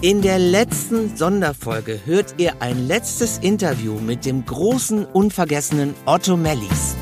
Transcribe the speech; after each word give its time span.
In 0.00 0.22
der 0.22 0.38
letzten 0.38 1.16
Sonderfolge 1.16 1.98
hört 2.04 2.36
ihr 2.38 2.62
ein 2.62 2.86
letztes 2.86 3.38
Interview 3.38 3.98
mit 3.98 4.24
dem 4.24 4.46
großen, 4.46 5.04
unvergessenen 5.04 5.92
Otto 6.06 6.36
Mellis. 6.36 6.94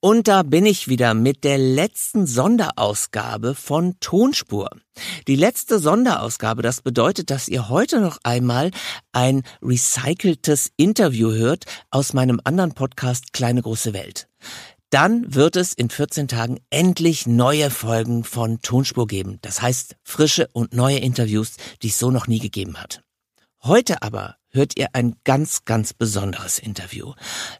Und 0.00 0.26
da 0.26 0.42
bin 0.42 0.66
ich 0.66 0.88
wieder 0.88 1.14
mit 1.14 1.44
der 1.44 1.58
letzten 1.58 2.26
Sonderausgabe 2.26 3.54
von 3.54 3.94
Tonspur. 4.00 4.70
Die 5.28 5.36
letzte 5.36 5.78
Sonderausgabe, 5.78 6.62
das 6.62 6.80
bedeutet, 6.80 7.30
dass 7.30 7.46
ihr 7.46 7.68
heute 7.68 8.00
noch 8.00 8.18
einmal 8.24 8.72
ein 9.12 9.44
recyceltes 9.62 10.72
Interview 10.76 11.30
hört 11.30 11.66
aus 11.90 12.14
meinem 12.14 12.40
anderen 12.42 12.74
Podcast 12.74 13.32
Kleine 13.32 13.62
große 13.62 13.92
Welt 13.92 14.28
dann 14.96 15.34
wird 15.34 15.56
es 15.56 15.74
in 15.74 15.90
14 15.90 16.26
Tagen 16.26 16.58
endlich 16.70 17.26
neue 17.26 17.70
Folgen 17.70 18.24
von 18.24 18.62
Tonspur 18.62 19.06
geben. 19.06 19.38
Das 19.42 19.60
heißt 19.60 19.94
frische 20.02 20.48
und 20.54 20.72
neue 20.72 20.96
Interviews, 20.96 21.56
die 21.82 21.88
es 21.88 21.98
so 21.98 22.10
noch 22.10 22.28
nie 22.28 22.38
gegeben 22.38 22.78
hat. 22.78 23.02
Heute 23.62 24.00
aber 24.00 24.36
hört 24.48 24.78
ihr 24.78 24.88
ein 24.94 25.16
ganz, 25.24 25.66
ganz 25.66 25.92
besonderes 25.92 26.58
Interview. 26.58 27.12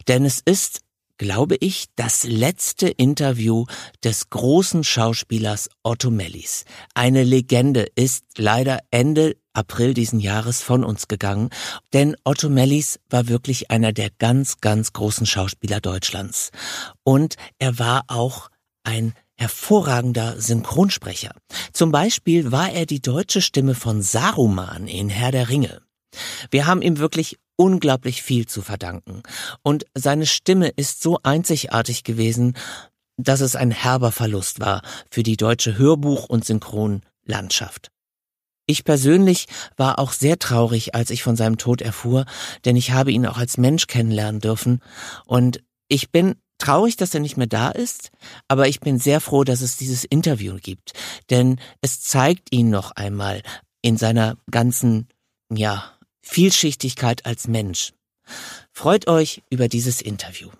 Denn 0.08 0.24
es 0.24 0.40
ist 0.46 0.80
glaube 1.18 1.56
ich, 1.60 1.86
das 1.96 2.24
letzte 2.24 2.88
Interview 2.88 3.64
des 4.04 4.28
großen 4.30 4.84
Schauspielers 4.84 5.70
Otto 5.82 6.10
Mellis. 6.10 6.64
Eine 6.94 7.22
Legende 7.22 7.86
ist 7.94 8.24
leider 8.36 8.80
Ende 8.90 9.36
April 9.56 9.94
diesen 9.94 10.20
Jahres 10.20 10.62
von 10.62 10.84
uns 10.84 11.08
gegangen, 11.08 11.50
denn 11.92 12.16
Otto 12.24 12.48
Mellis 12.48 12.98
war 13.08 13.28
wirklich 13.28 13.70
einer 13.70 13.92
der 13.92 14.10
ganz, 14.18 14.60
ganz 14.60 14.92
großen 14.92 15.26
Schauspieler 15.26 15.80
Deutschlands. 15.80 16.50
Und 17.04 17.36
er 17.58 17.78
war 17.78 18.04
auch 18.08 18.50
ein 18.84 19.14
hervorragender 19.36 20.40
Synchronsprecher. 20.40 21.32
Zum 21.72 21.92
Beispiel 21.92 22.52
war 22.52 22.70
er 22.72 22.86
die 22.86 23.00
deutsche 23.00 23.42
Stimme 23.42 23.74
von 23.74 24.02
Saruman 24.02 24.86
in 24.86 25.08
Herr 25.08 25.32
der 25.32 25.48
Ringe. 25.48 25.82
Wir 26.50 26.66
haben 26.66 26.82
ihm 26.82 26.98
wirklich 26.98 27.38
unglaublich 27.56 28.22
viel 28.22 28.46
zu 28.46 28.62
verdanken. 28.62 29.22
Und 29.62 29.84
seine 29.94 30.26
Stimme 30.26 30.68
ist 30.68 31.02
so 31.02 31.18
einzigartig 31.22 32.04
gewesen, 32.04 32.56
dass 33.16 33.40
es 33.40 33.56
ein 33.56 33.70
herber 33.70 34.12
Verlust 34.12 34.60
war 34.60 34.82
für 35.10 35.22
die 35.22 35.36
deutsche 35.36 35.78
Hörbuch- 35.78 36.26
und 36.26 36.44
Synchronlandschaft. 36.44 37.90
Ich 38.66 38.84
persönlich 38.84 39.46
war 39.76 39.98
auch 39.98 40.12
sehr 40.12 40.38
traurig, 40.38 40.94
als 40.94 41.10
ich 41.10 41.22
von 41.22 41.36
seinem 41.36 41.56
Tod 41.56 41.80
erfuhr, 41.80 42.26
denn 42.64 42.74
ich 42.74 42.90
habe 42.90 43.12
ihn 43.12 43.26
auch 43.26 43.38
als 43.38 43.58
Mensch 43.58 43.86
kennenlernen 43.86 44.40
dürfen. 44.40 44.80
Und 45.24 45.62
ich 45.88 46.10
bin 46.10 46.34
traurig, 46.58 46.96
dass 46.96 47.14
er 47.14 47.20
nicht 47.20 47.36
mehr 47.36 47.46
da 47.46 47.70
ist, 47.70 48.10
aber 48.48 48.66
ich 48.66 48.80
bin 48.80 48.98
sehr 48.98 49.20
froh, 49.20 49.44
dass 49.44 49.60
es 49.60 49.76
dieses 49.76 50.04
Interview 50.04 50.56
gibt, 50.60 50.92
denn 51.30 51.60
es 51.80 52.00
zeigt 52.00 52.52
ihn 52.52 52.70
noch 52.70 52.90
einmal 52.92 53.42
in 53.82 53.96
seiner 53.96 54.36
ganzen, 54.50 55.08
ja, 55.52 55.92
Vielschichtigkeit 56.22 57.24
als 57.24 57.46
Mensch. 57.46 57.92
Freut 58.72 59.06
euch 59.06 59.42
über 59.48 59.68
dieses 59.68 60.02
Interview. 60.02 60.50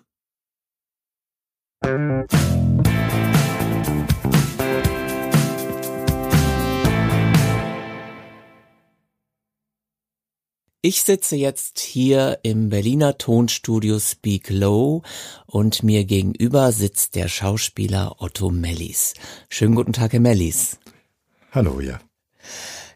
Ich 10.83 11.01
sitze 11.01 11.35
jetzt 11.35 11.79
hier 11.79 12.39
im 12.43 12.69
Berliner 12.69 13.17
Tonstudio 13.17 13.99
Speak 13.99 14.51
Low 14.51 15.01
und 15.47 15.81
mir 15.81 16.05
gegenüber 16.05 16.71
sitzt 16.71 17.15
der 17.15 17.27
Schauspieler 17.27 18.21
Otto 18.21 18.51
Mellis. 18.51 19.15
Schönen 19.49 19.73
guten 19.73 19.91
Tag, 19.91 20.13
Herr 20.13 20.19
Mellis. 20.19 20.77
Hallo, 21.51 21.79
ja. 21.79 21.99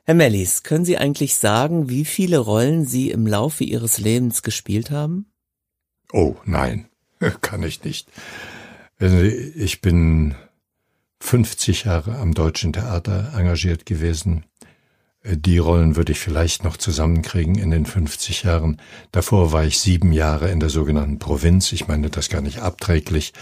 Herr 0.03 0.13
Mellis, 0.13 0.61
können 0.61 0.85
Sie 0.85 0.99
eigentlich 0.99 1.35
sagen, 1.35 1.89
wie 1.89 2.05
viele 2.05 2.37
Rollen 2.37 2.85
Sie 2.85 3.09
im 3.09 3.25
Laufe 3.25 3.63
Ihres 3.63 3.97
Lebens 3.97 4.43
gespielt 4.43 4.91
haben? 4.91 5.25
Oh, 6.13 6.35
nein, 6.45 6.87
kann 7.41 7.63
ich 7.63 7.83
nicht. 7.83 8.07
Also, 8.99 9.17
ich 9.17 9.81
bin 9.81 10.35
50 11.19 11.85
Jahre 11.85 12.19
am 12.19 12.35
Deutschen 12.35 12.73
Theater 12.73 13.33
engagiert 13.35 13.87
gewesen. 13.87 14.45
Die 15.23 15.59
Rollen 15.59 15.95
würde 15.95 16.13
ich 16.13 16.19
vielleicht 16.19 16.63
noch 16.63 16.77
zusammenkriegen 16.77 17.55
in 17.55 17.69
den 17.69 17.85
50 17.85 18.43
Jahren. 18.43 18.81
Davor 19.11 19.51
war 19.51 19.63
ich 19.63 19.79
sieben 19.79 20.11
Jahre 20.13 20.49
in 20.49 20.59
der 20.59 20.69
sogenannten 20.69 21.19
Provinz. 21.19 21.71
Ich 21.73 21.87
meine 21.87 22.09
das 22.09 22.29
gar 22.29 22.41
nicht 22.41 22.59
abträglich 22.59 23.33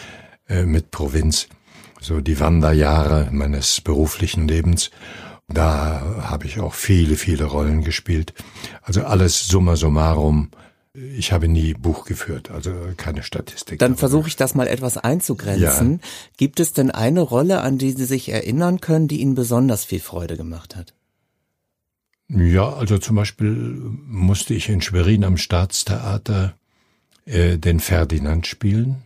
äh, 0.50 0.64
mit 0.64 0.92
Provinz. 0.92 1.48
So 2.02 2.20
die 2.20 2.40
Wanderjahre 2.40 3.30
meines 3.32 3.80
beruflichen 3.80 4.48
Lebens. 4.48 4.92
Da 5.48 6.18
habe 6.22 6.48
ich 6.48 6.60
auch 6.60 6.74
viele, 6.74 7.16
viele 7.16 7.46
Rollen 7.46 7.84
gespielt. 7.84 8.34
Also 8.82 9.04
alles 9.04 9.48
summa 9.48 9.78
summarum. 9.78 10.50
Ich 10.94 11.32
habe 11.32 11.48
nie 11.48 11.74
Buch 11.76 12.04
geführt, 12.04 12.52
also 12.52 12.72
keine 12.98 13.24
Statistik. 13.24 13.80
Dann 13.80 13.96
versuche 13.96 14.28
ich 14.28 14.36
das 14.36 14.54
mal 14.54 14.68
etwas 14.68 14.98
einzugrenzen. 14.98 15.92
Ja. 15.94 16.10
Gibt 16.36 16.60
es 16.60 16.74
denn 16.74 16.92
eine 16.92 17.22
Rolle, 17.22 17.62
an 17.62 17.78
die 17.78 17.92
Sie 17.92 18.06
sich 18.06 18.30
erinnern 18.30 18.82
können, 18.82 19.08
die 19.08 19.22
Ihnen 19.22 19.36
besonders 19.36 19.86
viel 19.86 20.02
Freude 20.02 20.36
gemacht 20.36 20.76
hat? 20.76 20.94
Ja, 22.30 22.74
also 22.74 23.00
zum 23.00 23.16
Beispiel 23.16 23.52
musste 24.08 24.54
ich 24.54 24.70
in 24.70 24.82
Schwerin 24.82 25.24
am 25.24 25.38
Staatstheater 25.38 26.54
äh, 27.26 27.58
den 27.58 27.80
Ferdinand 27.80 28.46
spielen 28.46 29.04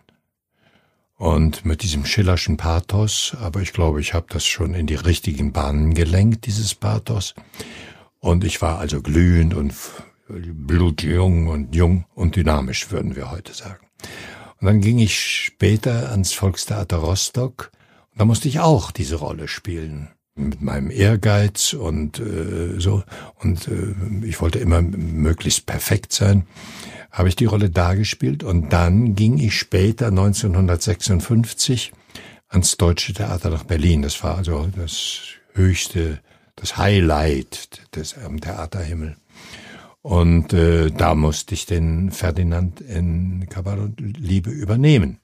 und 1.18 1.64
mit 1.64 1.84
diesem 1.84 2.06
schillerschen 2.06 2.58
Pathos, 2.58 3.38
aber 3.40 3.62
ich 3.62 3.72
glaube, 3.72 4.02
ich 4.02 4.14
habe 4.14 4.26
das 4.30 4.46
schon 4.46 4.74
in 4.74 4.88
die 4.88 4.96
richtigen 4.96 5.54
Bahnen 5.54 5.94
gelenkt, 5.94 6.46
dieses 6.48 6.76
Pathos. 6.76 7.34
Und 8.20 8.44
ich 8.44 8.62
war 8.62 8.80
also 8.80 9.02
glühend 9.02 9.54
und 9.54 9.74
blutjung 10.28 11.48
und 11.48 11.74
jung 11.74 12.06
und 12.16 12.36
dynamisch, 12.36 12.92
würden 12.92 13.16
wir 13.16 13.32
heute 13.32 13.54
sagen. 13.54 13.86
Und 14.60 14.68
dann 14.68 14.82
ging 14.82 15.00
ich 15.00 15.18
später 15.18 16.12
ans 16.12 16.34
Volkstheater 16.34 16.98
Rostock 16.98 17.72
und 18.12 18.20
da 18.20 18.26
musste 18.26 18.50
ich 18.50 18.60
auch 18.60 18.92
diese 18.92 19.16
Rolle 19.16 19.48
spielen 19.48 20.10
mit 20.36 20.62
meinem 20.62 20.90
Ehrgeiz 20.90 21.74
und 21.74 22.20
äh, 22.20 22.80
so 22.80 23.04
und 23.36 23.68
äh, 23.68 24.26
ich 24.26 24.42
wollte 24.42 24.60
immer 24.60 24.82
möglichst 24.82 25.66
perfekt 25.66 26.14
sein 26.14 26.46
habe 27.14 27.30
ich 27.30 27.36
die 27.36 27.46
Rolle 27.46 27.70
da 27.70 27.94
gespielt 27.94 28.44
und 28.44 28.74
dann 28.74 29.14
ging 29.14 29.38
ich 29.38 29.58
später 29.58 30.08
1956 30.08 31.94
ans 32.50 32.76
Deutsche 32.76 33.14
Theater 33.14 33.52
nach 33.52 33.64
Berlin. 33.66 34.02
Das 34.02 34.22
war 34.24 34.36
also 34.38 34.68
das 34.76 35.20
höchste, 35.54 36.20
das 36.56 36.76
Highlight 36.78 37.82
des 37.96 38.18
am 38.18 38.42
Theaterhimmel. 38.42 39.16
Und 40.02 40.54
äh, 40.54 40.90
da 40.90 41.14
musste 41.14 41.54
ich 41.54 41.68
den 41.68 42.12
Ferdinand 42.12 42.82
in 42.82 43.48
Kabal 43.48 43.80
und 43.80 44.02
Liebe 44.18 44.50
übernehmen. 44.50 45.20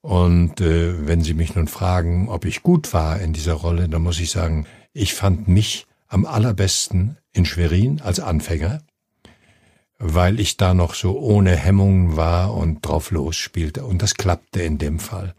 Und 0.00 0.60
äh, 0.60 1.06
wenn 1.06 1.22
Sie 1.22 1.34
mich 1.34 1.54
nun 1.54 1.68
fragen, 1.68 2.28
ob 2.28 2.44
ich 2.44 2.62
gut 2.62 2.92
war 2.94 3.20
in 3.20 3.32
dieser 3.32 3.54
Rolle, 3.54 3.88
dann 3.88 4.02
muss 4.02 4.20
ich 4.20 4.30
sagen, 4.30 4.66
ich 4.92 5.14
fand 5.14 5.48
mich 5.48 5.86
am 6.08 6.24
allerbesten 6.24 7.18
in 7.32 7.44
Schwerin 7.44 8.00
als 8.00 8.18
Anfänger 8.18 8.80
weil 10.00 10.40
ich 10.40 10.56
da 10.56 10.72
noch 10.72 10.94
so 10.94 11.18
ohne 11.18 11.54
Hemmungen 11.54 12.16
war 12.16 12.54
und 12.54 12.80
drauf 12.80 13.10
losspielte. 13.10 13.84
Und 13.84 14.00
das 14.00 14.14
klappte 14.14 14.62
in 14.62 14.78
dem 14.78 14.98
Fall. 14.98 15.34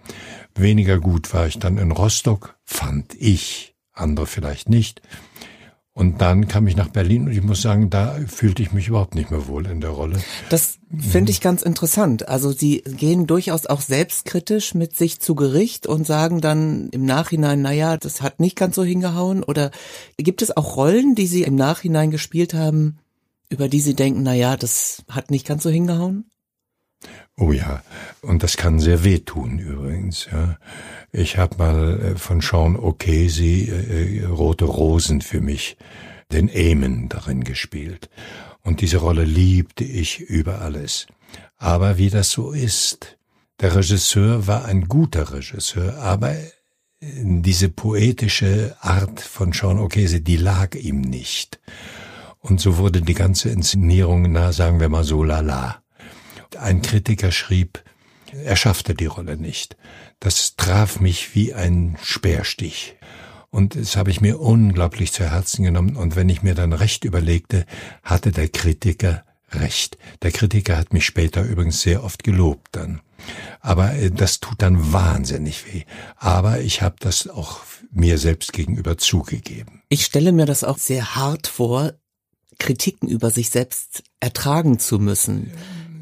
Weniger 0.56 1.00
gut 1.00 1.34
war 1.34 1.48
ich 1.48 1.58
dann 1.58 1.80
in 1.80 1.92
Rostock, 1.92 2.56
fand 2.64 3.16
ich, 3.16 3.76
andere 3.92 4.28
vielleicht 4.28 4.70
nicht. 4.70 5.02
Und 5.94 6.22
dann 6.22 6.48
kam 6.48 6.68
ich 6.68 6.78
nach 6.78 6.90
Berlin 6.90 7.24
und 7.24 7.32
ich 7.32 7.42
muss 7.42 7.64
sagen, 7.64 7.90
da 7.90 8.16
fühlte 8.28 8.62
ich 8.62 8.72
mich 8.72 8.88
überhaupt 8.88 9.16
nicht 9.16 9.32
mehr 9.32 9.48
wohl 9.48 9.66
in 9.66 9.82
der 9.82 9.90
Rolle. 9.90 10.22
Das 10.50 10.78
finde 11.00 11.32
ich 11.32 11.42
ganz 11.42 11.62
interessant. 11.62 12.28
Also 12.28 12.52
Sie 12.52 12.82
gehen 12.82 13.28
durchaus 13.28 13.66
auch 13.66 13.82
selbstkritisch 13.82 14.74
mit 14.74 14.96
sich 14.96 15.20
zu 15.20 15.36
Gericht 15.36 15.88
und 15.88 16.06
sagen 16.06 16.42
dann 16.42 16.90
im 16.90 17.06
Nachhinein, 17.06 17.62
naja, 17.62 17.98
das 17.98 18.22
hat 18.22 18.40
nicht 18.40 18.56
ganz 18.56 18.76
so 18.76 18.84
hingehauen. 18.84 19.44
Oder 19.44 19.72
gibt 20.18 20.42
es 20.42 20.56
auch 20.56 20.76
Rollen, 20.76 21.16
die 21.16 21.28
Sie 21.28 21.44
im 21.44 21.56
Nachhinein 21.56 22.12
gespielt 22.12 22.54
haben, 22.54 23.00
über 23.50 23.70
die 23.70 23.82
Sie 23.82 23.94
denken, 23.94 24.24
na 24.24 24.34
ja, 24.34 24.58
das 24.58 25.04
hat 25.10 25.32
nicht 25.32 25.48
ganz 25.48 25.64
so 25.64 25.70
hingehauen? 25.70 26.26
Oh 27.38 27.52
ja, 27.52 27.82
und 28.22 28.44
das 28.44 28.58
kann 28.58 28.80
sehr 28.80 29.04
wehtun 29.04 29.58
übrigens. 29.58 30.28
Ja. 30.32 30.58
Ich 31.12 31.38
habe 31.38 31.58
mal 31.58 32.00
äh, 32.00 32.16
von 32.16 32.42
Sean 32.42 32.78
O'Casey 32.78 33.70
äh, 33.70 34.20
äh, 34.20 34.26
Rote 34.26 34.66
Rosen 34.66 35.22
für 35.22 35.42
mich, 35.42 35.78
den 36.32 36.50
Eamon 36.50 37.10
darin 37.10 37.44
gespielt. 37.44 38.10
Und 38.64 38.82
diese 38.82 38.98
Rolle 38.98 39.24
liebte 39.24 39.84
ich 39.84 40.20
über 40.20 40.62
alles. 40.62 41.08
Aber 41.58 41.98
wie 41.98 42.10
das 42.10 42.32
so 42.32 42.52
ist, 42.52 43.18
der 43.60 43.76
Regisseur 43.76 44.48
war 44.48 44.66
ein 44.66 44.88
guter 44.88 45.34
Regisseur, 45.34 45.98
aber 45.98 46.36
diese 47.02 47.70
poetische 47.70 48.76
Art 48.80 49.20
von 49.20 49.54
Sean 49.54 49.80
O'Casey, 49.80 50.20
die 50.20 50.38
lag 50.38 50.76
ihm 50.76 51.02
nicht. 51.02 51.60
Und 52.40 52.60
so 52.60 52.78
wurde 52.78 53.02
die 53.02 53.14
ganze 53.14 53.50
Inszenierung, 53.50 54.32
na, 54.32 54.52
sagen 54.52 54.80
wir 54.80 54.90
mal 54.90 55.04
so, 55.04 55.24
lala. 55.24 55.82
Ein 56.60 56.82
Kritiker 56.82 57.32
schrieb, 57.32 57.84
er 58.34 58.56
schaffte 58.56 58.94
die 58.94 59.06
Rolle 59.06 59.38
nicht. 59.38 59.78
Das 60.20 60.56
traf 60.56 61.00
mich 61.00 61.36
wie 61.36 61.54
ein 61.54 61.98
Speerstich. 62.04 62.96
Und 63.52 63.76
das 63.76 63.98
habe 63.98 64.10
ich 64.10 64.22
mir 64.22 64.40
unglaublich 64.40 65.12
zu 65.12 65.30
Herzen 65.30 65.64
genommen. 65.64 65.98
Und 65.98 66.16
wenn 66.16 66.30
ich 66.30 66.42
mir 66.42 66.56
dann 66.56 66.74
recht 66.74 67.04
überlegte, 67.04 67.66
hatte 68.02 68.32
der 68.32 68.48
Kritiker 68.48 69.24
recht. 69.52 69.98
Der 70.22 70.32
Kritiker 70.32 70.78
hat 70.78 70.94
mich 70.94 71.06
später 71.06 71.44
übrigens 71.44 71.82
sehr 71.82 72.04
oft 72.04 72.24
gelobt 72.24 72.70
dann. 72.72 73.02
Aber 73.60 73.94
äh, 73.94 74.10
das 74.10 74.40
tut 74.40 74.62
dann 74.62 74.94
wahnsinnig 74.94 75.72
weh. 75.72 75.84
Aber 76.16 76.62
ich 76.62 76.82
habe 76.82 76.96
das 77.00 77.28
auch 77.28 77.60
mir 77.92 78.18
selbst 78.18 78.54
gegenüber 78.54 78.98
zugegeben. 78.98 79.82
Ich 79.90 80.06
stelle 80.06 80.32
mir 80.32 80.46
das 80.46 80.64
auch 80.64 80.78
sehr 80.78 81.16
hart 81.16 81.48
vor, 81.48 81.94
Kritiken 82.58 83.10
über 83.10 83.32
sich 83.32 83.50
selbst 83.50 84.04
ertragen 84.20 84.80
zu 84.80 85.00
müssen. 85.00 85.52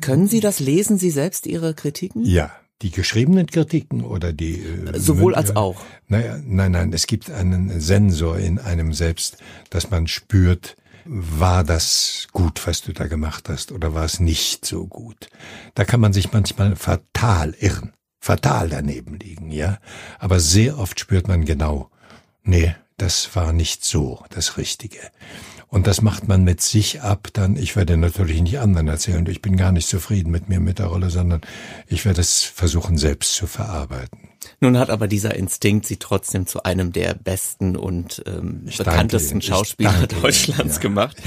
Können 0.01 0.27
Sie 0.27 0.39
das? 0.39 0.59
Lesen 0.59 0.97
Sie 0.97 1.09
selbst 1.09 1.47
Ihre 1.47 1.73
Kritiken? 1.73 2.23
Ja. 2.25 2.51
Die 2.81 2.91
geschriebenen 2.91 3.47
Kritiken 3.47 4.03
oder 4.03 4.31
die 4.31 4.61
äh, 4.61 4.97
sowohl 4.97 5.35
als 5.35 5.55
auch. 5.55 5.81
Naja, 6.07 6.39
nein, 6.45 6.71
nein, 6.71 6.93
es 6.93 7.07
gibt 7.07 7.29
einen 7.29 7.79
Sensor 7.81 8.37
in 8.37 8.57
einem 8.57 8.93
selbst, 8.93 9.37
dass 9.69 9.89
man 9.89 10.07
spürt, 10.07 10.77
war 11.05 11.63
das 11.63 12.27
gut, 12.31 12.65
was 12.67 12.81
du 12.81 12.93
da 12.93 13.07
gemacht 13.07 13.49
hast, 13.49 13.71
oder 13.71 13.93
war 13.93 14.05
es 14.05 14.19
nicht 14.19 14.65
so 14.65 14.87
gut? 14.87 15.29
Da 15.73 15.83
kann 15.83 15.99
man 15.99 16.13
sich 16.13 16.31
manchmal 16.31 16.75
fatal 16.75 17.55
irren, 17.59 17.93
fatal 18.19 18.69
daneben 18.69 19.17
liegen, 19.17 19.51
ja. 19.51 19.79
Aber 20.19 20.39
sehr 20.39 20.77
oft 20.77 20.99
spürt 20.99 21.27
man 21.27 21.45
genau, 21.45 21.89
nee, 22.43 22.75
das 22.97 23.35
war 23.35 23.53
nicht 23.53 23.83
so 23.83 24.23
das 24.29 24.57
Richtige. 24.57 24.99
Und 25.69 25.85
das 25.85 26.01
macht 26.01 26.27
man 26.27 26.43
mit 26.43 26.61
sich 26.61 27.01
ab, 27.01 27.27
dann, 27.33 27.55
ich 27.55 27.75
werde 27.75 27.95
natürlich 27.95 28.41
nicht 28.41 28.59
anderen 28.59 28.87
erzählen, 28.87 29.25
ich 29.27 29.41
bin 29.41 29.55
gar 29.55 29.71
nicht 29.71 29.87
zufrieden 29.87 30.31
mit 30.31 30.49
mir, 30.49 30.59
mit 30.59 30.79
der 30.79 30.87
Rolle, 30.87 31.11
sondern 31.11 31.41
ich 31.87 32.05
werde 32.05 32.21
es 32.21 32.41
versuchen, 32.41 32.97
selbst 32.97 33.35
zu 33.35 33.45
verarbeiten. 33.45 34.29
Nun 34.61 34.79
hat 34.79 34.89
aber 34.89 35.07
dieser 35.07 35.35
Instinkt 35.35 35.85
sie 35.85 35.97
trotzdem 35.97 36.47
zu 36.47 36.63
einem 36.63 36.91
der 36.91 37.13
besten 37.13 37.75
und 37.75 38.23
ähm, 38.25 38.65
bekanntesten 38.77 39.41
Schauspieler 39.41 40.07
Deutschlands 40.07 40.75
ja. 40.75 40.81
gemacht. 40.81 41.17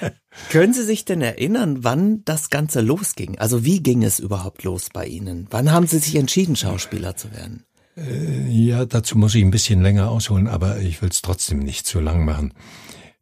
Ja. 0.00 0.10
Können 0.50 0.74
Sie 0.74 0.82
sich 0.82 1.04
denn 1.04 1.22
erinnern, 1.22 1.84
wann 1.84 2.24
das 2.24 2.50
Ganze 2.50 2.80
losging? 2.80 3.38
Also 3.38 3.64
wie 3.64 3.80
ging 3.80 4.02
es 4.02 4.18
überhaupt 4.18 4.64
los 4.64 4.88
bei 4.92 5.06
Ihnen? 5.06 5.46
Wann 5.50 5.70
haben 5.70 5.86
Sie 5.86 5.98
sich 5.98 6.16
entschieden, 6.16 6.56
Schauspieler 6.56 7.16
zu 7.16 7.32
werden? 7.32 7.64
Äh, 7.96 8.48
ja, 8.48 8.84
dazu 8.86 9.16
muss 9.16 9.36
ich 9.36 9.44
ein 9.44 9.52
bisschen 9.52 9.82
länger 9.82 10.10
ausholen, 10.10 10.48
aber 10.48 10.78
ich 10.78 11.00
will 11.00 11.10
es 11.10 11.22
trotzdem 11.22 11.60
nicht 11.60 11.86
zu 11.86 12.00
lang 12.00 12.24
machen. 12.24 12.52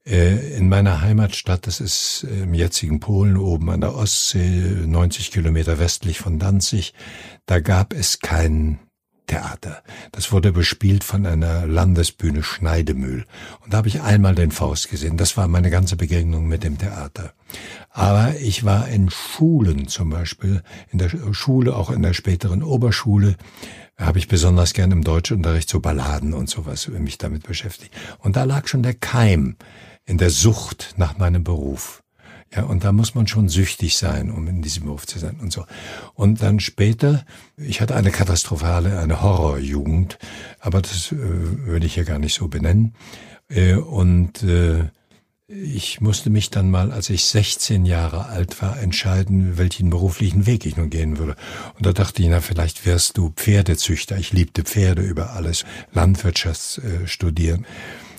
Äh, 0.05 0.57
in 0.57 0.69
meiner 0.69 1.01
Heimatstadt, 1.01 1.67
das 1.67 1.81
ist 1.81 2.25
im 2.25 2.55
jetzigen 2.55 2.99
Polen 2.99 3.37
oben 3.37 3.71
an 3.71 3.81
der 3.81 3.95
Ostsee, 3.95 4.41
90 4.87 5.31
Kilometer 5.31 5.79
westlich 5.79 6.19
von 6.19 6.39
Danzig, 6.39 6.93
da 7.47 7.61
gab 7.61 7.95
es 7.95 8.19
kein 8.19 8.81
Theater. 9.27 9.83
Das 10.11 10.33
wurde 10.33 10.53
bespielt 10.53 11.05
von 11.05 11.25
einer 11.25 11.67
Landesbühne 11.67 12.43
Schneidemühl. 12.43 13.25
Und 13.61 13.73
da 13.73 13.79
habe 13.79 13.89
ich 13.89 14.03
einmal 14.03 14.35
den 14.35 14.51
Faust 14.51 14.91
gesehen. 14.91 15.17
Das 15.17 15.37
war 15.37 15.47
meine 15.49 15.71
ganze 15.71 15.97
Begegnung 15.97 16.49
mit 16.49 16.65
dem 16.65 16.77
Theater. 16.77 17.33
Aber 17.89 18.35
ich 18.41 18.65
war 18.65 18.89
in 18.89 19.09
Schulen 19.09 19.87
zum 19.87 20.11
Beispiel, 20.11 20.63
in 20.91 20.99
der 20.99 21.11
Schule, 21.33 21.77
auch 21.77 21.91
in 21.91 22.03
der 22.03 22.13
späteren 22.13 22.63
Oberschule, 22.63 23.37
habe 23.97 24.19
ich 24.19 24.29
besonders 24.29 24.73
gern 24.73 24.91
im 24.91 25.05
Deutschunterricht 25.05 25.69
so 25.69 25.81
Balladen 25.81 26.35
und 26.35 26.51
sowas 26.51 26.89
mich 26.89 27.19
damit 27.19 27.47
beschäftigt. 27.47 27.95
Und 28.19 28.37
da 28.37 28.45
lag 28.45 28.67
schon 28.67 28.83
der 28.83 28.95
Keim 28.95 29.57
in 30.05 30.19
der 30.19 30.31
Sucht 30.31 30.95
nach 30.97 31.19
meinem 31.19 31.45
Beruf. 31.45 32.03
Ja, 32.55 32.65
und 32.65 32.85
da 32.85 32.93
muss 32.93 33.15
man 33.15 33.27
schon 33.27 33.49
süchtig 33.49 33.97
sein, 33.97 34.31
um 34.31 34.47
in 34.47 34.61
diesem 34.61 34.85
Beruf 34.85 35.07
zu 35.07 35.19
sein 35.19 35.37
und 35.41 35.53
so. 35.53 35.65
Und 36.13 36.43
dann 36.43 36.61
später, 36.61 37.25
ich 37.57 37.81
hatte 37.81 37.95
eine 37.97 38.11
katastrophale, 38.11 38.99
eine 38.99 39.23
Horrorjugend, 39.23 40.19
aber 40.61 40.83
das 40.83 41.13
äh, 41.13 41.17
würde 41.17 41.87
ich 41.87 41.97
ja 41.97 42.05
gar 42.05 42.19
nicht 42.19 42.35
so 42.35 42.49
benennen. 42.49 42.95
Äh, 43.49 43.77
und 43.77 44.43
äh, 44.43 44.91
ich 45.49 46.01
musste 46.01 46.29
mich 46.31 46.51
dann 46.51 46.71
mal, 46.71 46.93
als 46.93 47.09
ich 47.11 47.25
16 47.25 47.87
Jahre 47.87 48.27
alt 48.27 48.61
war, 48.61 48.79
entscheiden, 48.79 49.57
welchen 49.57 49.89
beruflichen 49.89 50.47
Weg 50.47 50.67
ich 50.67 50.77
nun 50.77 50.91
gehen 50.91 51.19
würde. 51.19 51.37
Und 51.77 51.87
da 51.87 51.93
dachte 51.93 52.23
ich, 52.23 52.29
na, 52.29 52.41
vielleicht 52.41 52.85
wirst 52.85 53.17
du 53.17 53.31
Pferdezüchter. 53.31 54.19
Ich 54.19 54.33
liebte 54.33 54.63
Pferde 54.63 55.03
über 55.03 55.33
alles, 55.33 55.65
Landwirtschaft 55.93 56.79
äh, 56.79 57.07
studieren. 57.07 57.67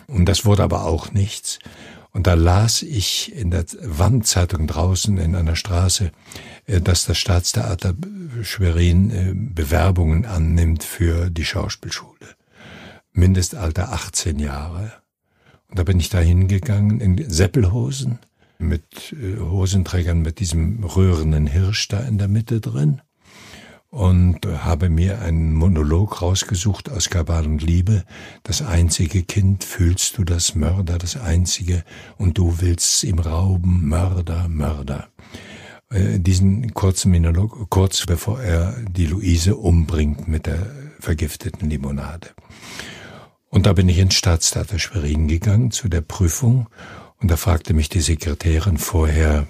Und 0.06 0.26
das 0.26 0.44
wurde 0.44 0.62
aber 0.62 0.84
auch 0.84 1.12
nichts. 1.12 1.58
Und 2.12 2.28
da 2.28 2.34
las 2.34 2.82
ich 2.82 3.34
in 3.34 3.50
der 3.50 3.64
Wandzeitung 3.82 4.68
draußen 4.68 5.18
in 5.18 5.34
einer 5.34 5.56
Straße, 5.56 6.12
äh, 6.66 6.80
dass 6.80 7.06
das 7.06 7.18
Staatstheater 7.18 7.94
Schwerin 8.42 9.10
äh, 9.10 9.32
Bewerbungen 9.34 10.24
annimmt 10.24 10.84
für 10.84 11.30
die 11.30 11.44
Schauspielschule. 11.44 12.36
Mindestalter 13.12 13.92
18 13.92 14.38
Jahre. 14.38 14.92
Und 15.68 15.78
da 15.78 15.82
bin 15.82 15.98
ich 15.98 16.08
da 16.08 16.20
hingegangen 16.20 17.00
in 17.00 17.28
Seppelhosen 17.28 18.20
mit 18.58 19.12
äh, 19.12 19.38
Hosenträgern 19.40 20.22
mit 20.22 20.38
diesem 20.38 20.84
rührenden 20.84 21.48
Hirsch 21.48 21.88
da 21.88 21.98
in 22.00 22.18
der 22.18 22.28
Mitte 22.28 22.60
drin 22.60 23.02
und 23.94 24.44
habe 24.44 24.88
mir 24.88 25.20
einen 25.20 25.54
Monolog 25.54 26.20
rausgesucht 26.20 26.90
aus 26.90 27.10
Kabal 27.10 27.46
und 27.46 27.62
Liebe. 27.62 28.02
Das 28.42 28.60
einzige 28.60 29.22
Kind, 29.22 29.62
fühlst 29.62 30.18
du 30.18 30.24
das 30.24 30.56
Mörder, 30.56 30.98
das 30.98 31.16
einzige, 31.16 31.84
und 32.18 32.36
du 32.36 32.60
willst 32.60 33.04
ihm 33.04 33.20
rauben, 33.20 33.86
Mörder, 33.86 34.48
Mörder. 34.48 35.10
Äh, 35.90 36.18
diesen 36.18 36.74
kurzen 36.74 37.12
Monolog, 37.12 37.70
kurz 37.70 38.04
bevor 38.04 38.40
er 38.40 38.74
die 38.82 39.06
Luise 39.06 39.54
umbringt 39.54 40.26
mit 40.26 40.46
der 40.46 40.66
vergifteten 40.98 41.70
Limonade. 41.70 42.30
Und 43.48 43.66
da 43.66 43.74
bin 43.74 43.88
ich 43.88 43.98
ins 43.98 44.14
Staatstheater 44.14 44.80
Schwerin 44.80 45.28
gegangen 45.28 45.70
zu 45.70 45.88
der 45.88 46.00
Prüfung 46.00 46.66
und 47.20 47.30
da 47.30 47.36
fragte 47.36 47.74
mich 47.74 47.90
die 47.90 48.00
Sekretärin 48.00 48.76
vorher, 48.76 49.46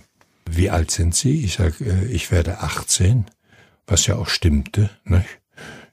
wie 0.51 0.69
alt 0.69 0.91
sind 0.91 1.15
Sie? 1.15 1.43
Ich 1.47 1.55
sag, 1.55 1.81
äh, 1.81 2.05
ich 2.09 2.31
werde 2.31 2.61
18 2.61 3.25
was 3.87 4.07
ja 4.07 4.17
auch 4.17 4.29
stimmte, 4.29 4.91
nicht? 5.05 5.27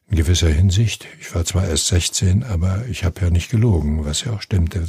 in 0.10 0.18
gewisser 0.18 0.50
Hinsicht. 0.50 1.08
Ich 1.22 1.34
war 1.34 1.46
zwar 1.46 1.68
erst 1.68 1.88
16, 1.88 2.44
aber 2.44 2.86
ich 2.90 3.06
habe 3.06 3.22
ja 3.22 3.30
nicht 3.30 3.50
gelogen, 3.50 4.06
was 4.06 4.26
ja 4.26 4.34
auch 4.34 4.42
stimmte. 4.42 4.86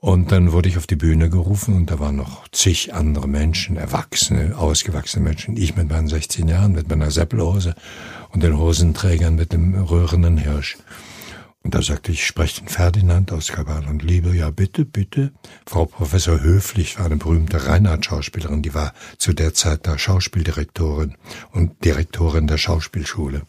Und 0.00 0.32
dann 0.32 0.52
wurde 0.52 0.68
ich 0.68 0.76
auf 0.76 0.86
die 0.86 0.96
Bühne 0.96 1.30
gerufen 1.30 1.74
und 1.74 1.90
da 1.90 1.98
waren 1.98 2.16
noch 2.16 2.48
zig 2.48 2.94
andere 2.94 3.28
Menschen, 3.28 3.76
erwachsene, 3.76 4.56
ausgewachsene 4.56 5.24
Menschen. 5.24 5.56
Ich 5.56 5.76
mit 5.76 5.88
meinen 5.88 6.08
16 6.08 6.48
Jahren, 6.48 6.72
mit 6.72 6.88
meiner 6.88 7.10
Seppelhose 7.10 7.74
und 8.30 8.42
den 8.42 8.58
Hosenträgern 8.58 9.36
mit 9.36 9.52
dem 9.52 9.74
röhrenden 9.74 10.36
Hirsch. 10.36 10.78
Und 11.64 11.74
da 11.74 11.82
sagte 11.82 12.12
ich, 12.12 12.24
spreche 12.24 12.60
den 12.60 12.68
Ferdinand 12.68 13.32
aus 13.32 13.48
Kabal 13.48 13.86
und 13.88 14.02
Liebe. 14.02 14.34
Ja, 14.34 14.50
bitte, 14.50 14.84
bitte. 14.84 15.32
Frau 15.66 15.86
Professor 15.86 16.40
Höflich 16.40 16.98
war 16.98 17.06
eine 17.06 17.16
berühmte 17.16 17.66
Reinhard-Schauspielerin, 17.66 18.62
die 18.62 18.74
war 18.74 18.94
zu 19.18 19.32
der 19.32 19.54
Zeit 19.54 19.86
da 19.86 19.98
Schauspieldirektorin 19.98 21.16
und 21.52 21.84
Direktorin 21.84 22.46
der 22.46 22.58
Schauspielschule. 22.58 23.42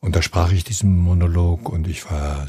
Und 0.00 0.16
da 0.16 0.22
sprach 0.22 0.50
ich 0.52 0.64
diesen 0.64 0.98
Monolog 0.98 1.68
und 1.68 1.86
ich 1.86 2.10
war 2.10 2.48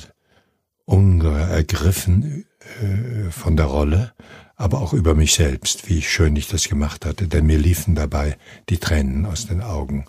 ungeheuer 0.86 1.48
ergriffen 1.48 2.46
äh, 2.82 3.30
von 3.30 3.56
der 3.56 3.68
Rolle, 3.68 4.14
aber 4.56 4.82
auch 4.82 4.94
über 4.94 5.16
mich 5.16 5.34
selbst, 5.34 5.88
wie 5.88 6.02
schön 6.02 6.36
ich 6.36 6.48
das 6.48 6.68
gemacht 6.68 7.06
hatte, 7.06 7.28
denn 7.28 7.46
mir 7.46 7.58
liefen 7.58 7.96
dabei 7.96 8.38
die 8.70 8.78
Tränen 8.78 9.26
aus 9.26 9.46
den 9.46 9.62
Augen. 9.62 10.06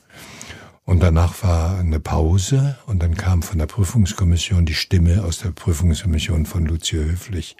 Und 0.85 1.03
danach 1.03 1.43
war 1.43 1.79
eine 1.79 1.99
Pause 1.99 2.79
und 2.87 3.03
dann 3.03 3.17
kam 3.17 3.43
von 3.43 3.59
der 3.59 3.67
Prüfungskommission 3.67 4.67
die 4.67 4.75
Stimme 4.75 5.25
aus 5.25 5.39
der 5.39 5.51
Prüfungskommission 5.51 6.45
von 6.45 6.67
Lucio 6.67 7.03
Höflich. 7.03 7.57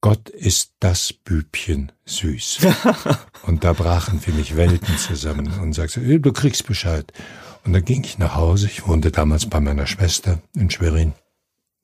Gott 0.00 0.28
ist 0.28 0.72
das 0.80 1.12
Bübchen 1.12 1.92
süß. 2.06 2.66
und 3.46 3.64
da 3.64 3.74
brachen 3.74 4.18
für 4.18 4.32
mich 4.32 4.56
Welten 4.56 4.96
zusammen 4.96 5.52
und 5.60 5.74
sagte, 5.74 6.00
du 6.18 6.32
kriegst 6.32 6.66
Bescheid. 6.66 7.12
Und 7.64 7.74
dann 7.74 7.84
ging 7.84 8.02
ich 8.02 8.18
nach 8.18 8.34
Hause. 8.34 8.66
Ich 8.66 8.86
wohnte 8.88 9.12
damals 9.12 9.46
bei 9.46 9.60
meiner 9.60 9.86
Schwester 9.86 10.40
in 10.56 10.70
Schwerin. 10.70 11.12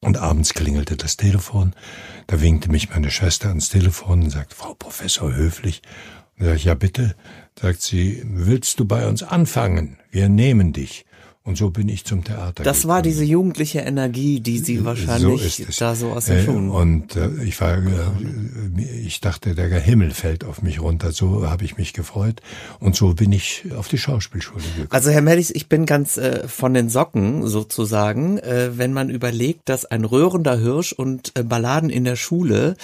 Und 0.00 0.16
abends 0.16 0.54
klingelte 0.54 0.96
das 0.96 1.16
Telefon. 1.16 1.74
Da 2.26 2.40
winkte 2.40 2.70
mich 2.70 2.90
meine 2.90 3.10
Schwester 3.10 3.48
ans 3.48 3.68
Telefon 3.68 4.24
und 4.24 4.30
sagte, 4.30 4.56
Frau 4.56 4.74
Professor 4.74 5.32
Höflich. 5.34 5.82
Und 6.36 6.46
da 6.46 6.50
sag 6.50 6.56
ich, 6.56 6.64
ja 6.64 6.74
bitte. 6.74 7.16
Sagt 7.60 7.82
sie, 7.82 8.22
willst 8.24 8.80
du 8.80 8.84
bei 8.84 9.06
uns 9.06 9.22
anfangen? 9.22 9.98
Wir 10.10 10.28
nehmen 10.28 10.72
dich. 10.72 11.06
Und 11.46 11.56
so 11.56 11.70
bin 11.70 11.88
ich 11.88 12.04
zum 12.04 12.24
Theater. 12.24 12.64
Das 12.64 12.78
gekommen. 12.78 12.94
war 12.94 13.02
diese 13.02 13.22
jugendliche 13.22 13.78
Energie, 13.78 14.40
die 14.40 14.58
Sie 14.58 14.84
wahrscheinlich 14.84 15.64
so 15.70 15.72
da 15.78 15.94
so 15.94 16.08
aus 16.08 16.24
den 16.24 16.44
Schuhen. 16.44 16.70
Äh, 16.70 16.72
und 16.72 17.14
äh, 17.14 17.44
ich 17.44 17.60
war, 17.60 17.76
äh, 17.76 18.82
ich 19.06 19.20
dachte, 19.20 19.54
der 19.54 19.68
Himmel 19.78 20.10
fällt 20.10 20.42
auf 20.42 20.62
mich 20.62 20.82
runter. 20.82 21.12
So 21.12 21.48
habe 21.48 21.64
ich 21.64 21.78
mich 21.78 21.92
gefreut. 21.92 22.40
Und 22.80 22.96
so 22.96 23.14
bin 23.14 23.30
ich 23.30 23.64
auf 23.76 23.86
die 23.86 23.96
Schauspielschule 23.96 24.60
gekommen. 24.60 24.88
Also 24.90 25.10
Herr 25.10 25.22
Mellis, 25.22 25.52
ich 25.52 25.68
bin 25.68 25.86
ganz 25.86 26.16
äh, 26.16 26.48
von 26.48 26.74
den 26.74 26.88
Socken 26.88 27.46
sozusagen, 27.46 28.38
äh, 28.38 28.76
wenn 28.76 28.92
man 28.92 29.08
überlegt, 29.08 29.68
dass 29.68 29.84
ein 29.84 30.04
röhrender 30.04 30.58
Hirsch 30.58 30.92
und 30.94 31.32
Balladen 31.48 31.90
in 31.90 32.02
der 32.02 32.16
Schule 32.16 32.74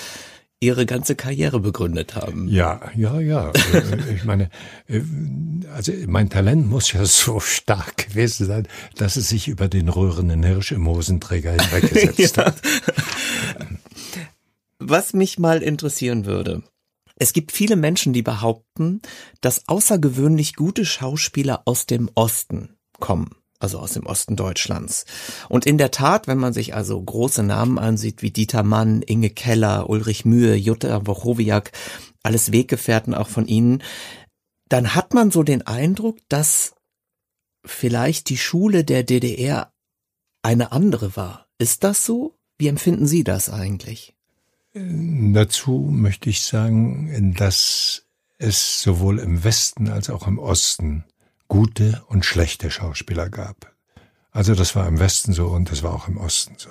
ihre 0.63 0.87
ganze 0.87 1.17
Karriere 1.17 1.59
begründet 1.59 2.15
haben. 2.15 2.49
Ja, 2.49 2.81
ja, 2.97 3.21
ja. 3.21 3.53
Äh, 3.73 4.15
ich 4.15 4.25
meine, 4.25 4.51
äh, 4.87 5.01
also 5.75 5.93
mein 6.07 6.29
Talent 6.29 6.69
muss 6.69 6.93
ja 6.93 7.05
so 7.05 7.41
stark 7.41 8.09
gewesen 8.09 8.47
sein, 8.47 8.69
dass 8.97 9.17
es 9.17 9.29
sich 9.29 9.49
über 9.49 9.69
den 9.69 9.89
rührenden 9.89 10.43
Hirsch 10.43 10.73
im 10.73 10.87
Hosenträger 10.87 11.53
hinweggesetzt 11.53 12.37
ja. 12.37 12.47
hat. 12.47 12.63
Was 14.79 15.15
mich 15.15 15.39
mal 15.39 15.63
interessieren 15.63 16.27
würde. 16.27 16.63
Es 17.17 17.33
gibt 17.33 17.53
viele 17.53 17.77
Menschen, 17.77 18.13
die 18.13 18.23
behaupten, 18.23 19.01
dass 19.41 19.69
außergewöhnlich 19.69 20.55
gute 20.55 20.85
Schauspieler 20.85 21.63
aus 21.65 21.87
dem 21.87 22.11
Osten 22.15 22.77
kommen 22.99 23.31
also 23.63 23.79
aus 23.79 23.93
dem 23.93 24.07
Osten 24.07 24.37
Deutschlands. 24.37 25.05
Und 25.49 25.67
in 25.67 25.79
der 25.79 25.91
Tat, 25.91 26.27
wenn 26.27 26.39
man 26.39 26.53
sich 26.53 26.75
also 26.75 27.01
große 27.01 27.43
Namen 27.43 27.79
ansieht 27.79 28.23
wie 28.23 28.31
Dieter 28.31 28.63
Mann, 28.63 29.03
Inge 29.03 29.31
Keller, 29.31 29.89
Ulrich 29.89 30.25
Mühe, 30.25 30.55
Jutta 30.55 31.07
Wochowiak, 31.07 31.73
alles 32.23 32.53
Weggefährten 32.53 33.15
auch 33.15 33.29
von 33.29 33.47
ihnen, 33.47 33.83
dann 34.69 34.95
hat 34.95 35.15
man 35.15 35.31
so 35.31 35.43
den 35.43 35.67
Eindruck, 35.67 36.19
dass 36.29 36.75
vielleicht 37.65 38.29
die 38.29 38.39
Schule 38.39 38.85
der 38.85 39.03
DDR 39.03 39.73
eine 40.43 40.73
andere 40.73 41.17
war. 41.17 41.47
Ist 41.59 41.85
das 41.85 42.05
so? 42.05 42.35
Wie 42.59 42.69
empfinden 42.69 43.07
Sie 43.07 43.25
das 43.25 43.51
eigentlich? 43.51 44.15
Dazu 44.75 45.89
möchte 45.91 46.31
ich 46.31 46.43
sagen, 46.43 47.35
dass 47.37 48.07
es 48.39 48.81
sowohl 48.83 49.19
im 49.19 49.45
Westen 49.45 49.89
als 49.89 50.11
auch 50.11 50.27
im 50.27 50.39
Osten 50.39 51.05
gute 51.53 52.03
und 52.09 52.25
schlechte 52.25 52.71
Schauspieler 52.71 53.29
gab. 53.29 53.75
Also 54.31 54.55
das 54.55 54.75
war 54.75 54.89
im 54.89 54.99
Westen 54.99 55.35
so 55.35 55.49
und 55.49 55.71
das 55.71 55.83
war 55.83 55.93
auch 55.93 56.09
im 56.09 56.17
Osten 56.17 56.55
so. 56.57 56.71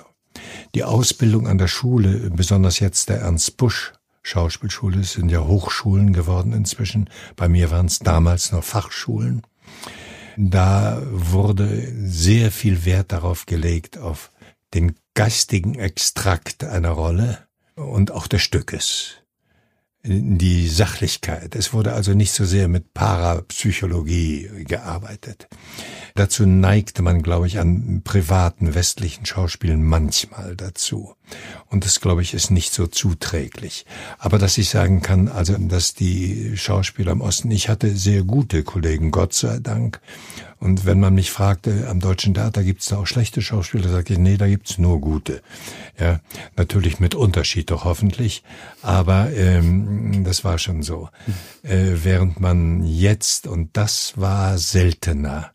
Die 0.74 0.82
Ausbildung 0.82 1.46
an 1.46 1.56
der 1.56 1.68
Schule, 1.68 2.28
besonders 2.30 2.80
jetzt 2.80 3.08
der 3.08 3.20
Ernst 3.20 3.56
Busch 3.58 3.92
Schauspielschule, 4.24 5.04
sind 5.04 5.30
ja 5.30 5.44
Hochschulen 5.44 6.12
geworden 6.12 6.52
inzwischen. 6.52 7.08
Bei 7.36 7.48
mir 7.48 7.70
waren 7.70 7.86
es 7.86 8.00
damals 8.00 8.50
noch 8.50 8.64
Fachschulen. 8.64 9.42
Da 10.36 11.00
wurde 11.12 11.92
sehr 12.04 12.50
viel 12.50 12.84
Wert 12.84 13.12
darauf 13.12 13.46
gelegt, 13.46 13.98
auf 13.98 14.32
den 14.74 14.96
geistigen 15.14 15.76
Extrakt 15.76 16.64
einer 16.64 16.90
Rolle 16.90 17.46
und 17.76 18.10
auch 18.10 18.26
des 18.26 18.42
Stückes 18.42 19.21
die 20.04 20.68
Sachlichkeit. 20.68 21.54
Es 21.54 21.72
wurde 21.72 21.92
also 21.92 22.12
nicht 22.12 22.32
so 22.32 22.44
sehr 22.44 22.66
mit 22.66 22.92
Parapsychologie 22.92 24.64
gearbeitet. 24.64 25.48
Dazu 26.16 26.44
neigte 26.44 27.02
man, 27.02 27.22
glaube 27.22 27.46
ich, 27.46 27.60
an 27.60 28.02
privaten 28.02 28.74
westlichen 28.74 29.24
Schauspielen 29.26 29.84
manchmal 29.84 30.56
dazu. 30.56 31.14
Und 31.66 31.84
das, 31.84 32.00
glaube 32.00 32.22
ich, 32.22 32.34
ist 32.34 32.50
nicht 32.50 32.72
so 32.72 32.88
zuträglich. 32.88 33.86
Aber 34.18 34.38
dass 34.38 34.58
ich 34.58 34.68
sagen 34.68 35.02
kann, 35.02 35.28
also, 35.28 35.56
dass 35.56 35.94
die 35.94 36.56
Schauspieler 36.56 37.12
im 37.12 37.20
Osten, 37.20 37.50
ich 37.52 37.68
hatte 37.68 37.96
sehr 37.96 38.24
gute 38.24 38.64
Kollegen, 38.64 39.12
Gott 39.12 39.34
sei 39.34 39.60
Dank. 39.60 40.00
Und 40.62 40.86
wenn 40.86 41.00
man 41.00 41.12
mich 41.16 41.32
fragte, 41.32 41.88
am 41.88 41.98
Deutschen 41.98 42.34
Theater 42.34 42.62
gibt 42.62 42.82
es 42.82 42.86
da 42.86 42.98
auch 42.98 43.06
schlechte 43.08 43.42
Schauspieler, 43.42 43.88
sage 43.88 44.12
ich, 44.12 44.18
nee, 44.20 44.36
da 44.36 44.46
gibt's 44.46 44.78
nur 44.78 45.00
gute. 45.00 45.42
Ja, 45.98 46.20
natürlich 46.56 47.00
mit 47.00 47.16
Unterschied 47.16 47.72
doch 47.72 47.84
hoffentlich, 47.84 48.44
aber 48.80 49.32
ähm, 49.32 50.22
das 50.22 50.44
war 50.44 50.58
schon 50.58 50.84
so. 50.84 51.08
Äh, 51.64 52.04
während 52.04 52.38
man 52.38 52.84
jetzt, 52.84 53.48
und 53.48 53.70
das 53.76 54.12
war 54.14 54.56
seltener, 54.56 55.50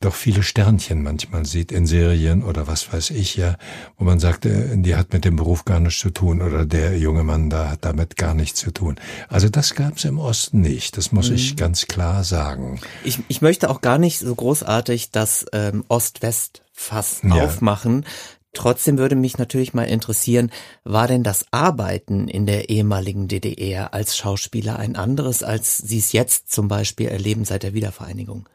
doch 0.00 0.14
viele 0.14 0.42
Sternchen 0.42 1.02
manchmal 1.02 1.44
sieht 1.44 1.70
in 1.72 1.86
Serien 1.86 2.42
oder 2.42 2.66
was 2.66 2.90
weiß 2.90 3.10
ich 3.10 3.36
ja, 3.36 3.56
wo 3.98 4.04
man 4.04 4.18
sagt, 4.18 4.46
äh, 4.46 4.76
die 4.76 4.96
hat 4.96 5.12
mit 5.12 5.26
dem 5.26 5.36
Beruf 5.36 5.66
gar 5.66 5.78
nichts 5.78 6.00
zu 6.00 6.08
tun 6.08 6.40
oder 6.40 6.64
der 6.64 6.98
junge 6.98 7.22
Mann 7.22 7.50
da 7.50 7.68
hat 7.70 7.84
damit 7.84 8.16
gar 8.16 8.34
nichts 8.34 8.60
zu 8.60 8.70
tun. 8.70 8.96
Also 9.28 9.50
das 9.50 9.74
gab 9.74 9.98
es 9.98 10.06
im 10.06 10.18
Osten 10.18 10.62
nicht, 10.62 10.96
das 10.96 11.12
muss 11.12 11.28
mhm. 11.28 11.36
ich 11.36 11.56
ganz 11.56 11.86
klar 11.86 12.24
sagen. 12.24 12.80
Ich, 13.04 13.18
ich 13.28 13.42
möchte 13.42 13.68
auch 13.68 13.82
gar 13.82 13.98
nicht 13.98 14.18
so 14.18 14.34
großartig 14.34 15.10
das 15.10 15.44
ähm, 15.52 15.84
Ost-West-Fass 15.88 17.20
ja. 17.22 17.44
aufmachen. 17.44 18.06
Trotzdem 18.54 18.96
würde 18.96 19.16
mich 19.16 19.36
natürlich 19.36 19.74
mal 19.74 19.84
interessieren, 19.84 20.50
war 20.82 21.08
denn 21.08 21.22
das 21.22 21.44
Arbeiten 21.50 22.26
in 22.26 22.46
der 22.46 22.70
ehemaligen 22.70 23.28
DDR 23.28 23.92
als 23.92 24.16
Schauspieler 24.16 24.78
ein 24.78 24.96
anderes, 24.96 25.42
als 25.42 25.76
Sie 25.76 25.98
es 25.98 26.12
jetzt 26.12 26.50
zum 26.50 26.68
Beispiel 26.68 27.08
erleben 27.08 27.44
seit 27.44 27.62
der 27.62 27.74
Wiedervereinigung? 27.74 28.48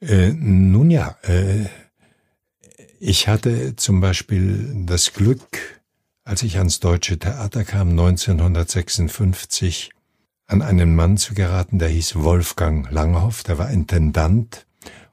Äh, 0.00 0.32
nun 0.32 0.90
ja, 0.90 1.16
äh, 1.22 1.66
ich 3.00 3.28
hatte 3.28 3.76
zum 3.76 4.00
Beispiel 4.00 4.84
das 4.86 5.12
Glück, 5.12 5.82
als 6.24 6.42
ich 6.42 6.58
ans 6.58 6.80
Deutsche 6.80 7.18
Theater 7.18 7.64
kam, 7.64 7.90
1956, 7.90 9.90
an 10.46 10.62
einen 10.62 10.94
Mann 10.94 11.16
zu 11.16 11.34
geraten, 11.34 11.78
der 11.78 11.88
hieß 11.88 12.16
Wolfgang 12.16 12.90
Langhoff, 12.90 13.42
der 13.42 13.58
war 13.58 13.70
Intendant 13.70 14.66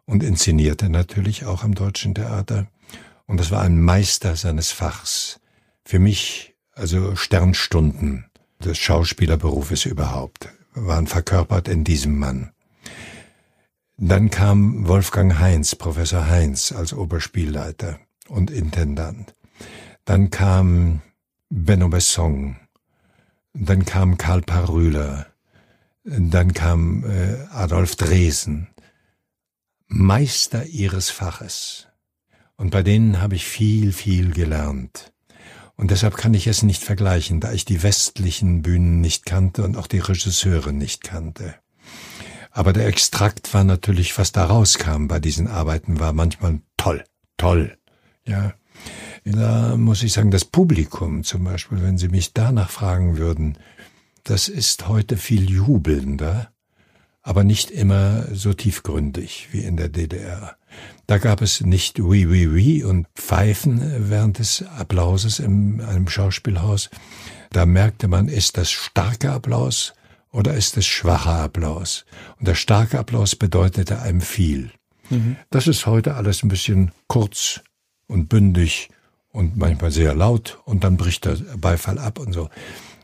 und 0.05 0.23
inszenierte 0.23 0.89
natürlich 0.89 1.45
auch 1.45 1.63
am 1.63 1.75
Deutschen 1.75 2.15
Theater. 2.15 2.67
Und 3.27 3.39
das 3.39 3.51
war 3.51 3.61
ein 3.61 3.79
Meister 3.79 4.35
seines 4.35 4.71
Fachs. 4.71 5.39
Für 5.85 5.99
mich 5.99 6.55
also 6.73 7.15
Sternstunden 7.15 8.25
des 8.63 8.77
Schauspielerberufes 8.77 9.85
überhaupt 9.85 10.49
waren 10.73 11.07
verkörpert 11.07 11.67
in 11.67 11.83
diesem 11.83 12.17
Mann. 12.17 12.51
Dann 14.03 14.31
kam 14.31 14.87
Wolfgang 14.87 15.37
Heinz, 15.37 15.75
Professor 15.75 16.27
Heinz 16.27 16.71
als 16.71 16.91
Oberspielleiter 16.91 17.99
und 18.29 18.49
Intendant. 18.49 19.35
Dann 20.05 20.31
kam 20.31 21.03
Benno 21.51 21.87
Besson. 21.87 22.55
Dann 23.53 23.85
kam 23.85 24.17
Karl 24.17 24.41
Parüler. 24.41 25.27
Dann 26.03 26.55
kam 26.55 27.03
äh, 27.03 27.45
Adolf 27.51 27.95
Dresen. 27.95 28.69
Meister 29.85 30.65
ihres 30.65 31.11
Faches. 31.11 31.87
Und 32.55 32.71
bei 32.71 32.81
denen 32.81 33.21
habe 33.21 33.35
ich 33.35 33.45
viel, 33.45 33.93
viel 33.93 34.31
gelernt. 34.31 35.13
Und 35.75 35.91
deshalb 35.91 36.17
kann 36.17 36.33
ich 36.33 36.47
es 36.47 36.63
nicht 36.63 36.83
vergleichen, 36.83 37.39
da 37.39 37.51
ich 37.51 37.65
die 37.65 37.83
westlichen 37.83 38.63
Bühnen 38.63 38.99
nicht 38.99 39.27
kannte 39.27 39.63
und 39.63 39.77
auch 39.77 39.85
die 39.85 39.99
Regisseure 39.99 40.73
nicht 40.73 41.03
kannte. 41.03 41.60
Aber 42.51 42.73
der 42.73 42.87
Extrakt 42.87 43.53
war 43.53 43.63
natürlich, 43.63 44.17
was 44.17 44.31
da 44.31 44.45
rauskam 44.45 45.07
bei 45.07 45.19
diesen 45.19 45.47
Arbeiten, 45.47 45.99
war 45.99 46.13
manchmal 46.13 46.59
toll, 46.77 47.03
toll. 47.37 47.77
Ja, 48.25 48.53
da 49.23 49.77
muss 49.77 50.03
ich 50.03 50.13
sagen, 50.13 50.31
das 50.31 50.45
Publikum 50.45 51.23
zum 51.23 51.43
Beispiel, 51.43 51.81
wenn 51.81 51.97
Sie 51.97 52.09
mich 52.09 52.33
danach 52.33 52.69
fragen 52.69 53.17
würden, 53.17 53.57
das 54.23 54.49
ist 54.49 54.87
heute 54.87 55.17
viel 55.17 55.49
jubelnder, 55.49 56.51
aber 57.21 57.43
nicht 57.43 57.71
immer 57.71 58.25
so 58.33 58.53
tiefgründig 58.53 59.49
wie 59.51 59.61
in 59.61 59.77
der 59.77 59.89
DDR. 59.89 60.57
Da 61.07 61.17
gab 61.17 61.41
es 61.41 61.61
nicht 61.61 61.99
Oui, 61.99 62.27
oui, 62.27 62.47
oui 62.47 62.83
und 62.83 63.07
Pfeifen 63.15 64.09
während 64.09 64.39
des 64.39 64.63
Applauses 64.63 65.39
in 65.39 65.81
einem 65.81 66.07
Schauspielhaus. 66.07 66.89
Da 67.51 67.65
merkte 67.65 68.07
man, 68.07 68.27
ist 68.27 68.57
das 68.57 68.71
starker 68.71 69.33
Applaus 69.33 69.93
oder 70.31 70.53
ist 70.53 70.77
es 70.77 70.85
schwacher 70.85 71.35
Applaus? 71.35 72.05
Und 72.39 72.47
der 72.47 72.55
starke 72.55 72.99
Applaus 72.99 73.35
bedeutete 73.35 74.01
einem 74.01 74.21
viel. 74.21 74.71
Mhm. 75.09 75.35
Das 75.49 75.67
ist 75.67 75.85
heute 75.85 76.15
alles 76.15 76.43
ein 76.43 76.49
bisschen 76.49 76.91
kurz 77.07 77.61
und 78.07 78.29
bündig 78.29 78.89
und 79.31 79.57
manchmal 79.57 79.91
sehr 79.91 80.13
laut 80.13 80.59
und 80.65 80.83
dann 80.83 80.97
bricht 80.97 81.25
der 81.25 81.35
Beifall 81.57 81.97
ab 81.97 82.19
und 82.19 82.33
so. 82.33 82.49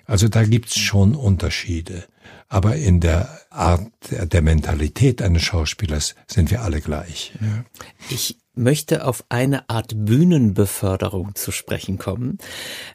Also 0.07 0.29
da 0.29 0.45
gibt's 0.45 0.79
schon 0.79 1.15
Unterschiede. 1.15 2.05
Aber 2.47 2.77
in 2.77 3.01
der 3.01 3.29
Art 3.49 3.91
der, 4.09 4.41
Mentalität 4.41 5.21
eines 5.21 5.43
Schauspielers 5.43 6.15
sind 6.27 6.49
wir 6.49 6.61
alle 6.61 6.79
gleich. 6.79 7.33
Ja. 7.41 7.65
Ich 8.09 8.37
möchte 8.55 9.05
auf 9.05 9.25
eine 9.27 9.69
Art 9.69 9.93
Bühnenbeförderung 9.95 11.35
zu 11.35 11.51
sprechen 11.51 11.97
kommen. 11.97 12.37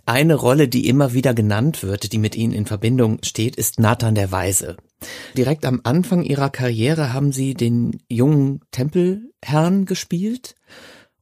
Eine 0.06 0.34
Rolle, 0.34 0.68
die 0.68 0.88
immer 0.88 1.12
wieder 1.12 1.34
genannt 1.34 1.82
wird, 1.82 2.12
die 2.12 2.18
mit 2.18 2.34
Ihnen 2.34 2.54
in 2.54 2.66
Verbindung 2.66 3.18
steht, 3.22 3.56
ist 3.56 3.78
Nathan 3.78 4.14
der 4.14 4.32
Weise. 4.32 4.78
Direkt 5.36 5.66
am 5.66 5.80
Anfang 5.84 6.22
Ihrer 6.22 6.48
Karriere 6.48 7.12
haben 7.12 7.32
Sie 7.32 7.52
den 7.52 8.00
jungen 8.08 8.60
Tempelherrn 8.70 9.84
gespielt 9.84 10.54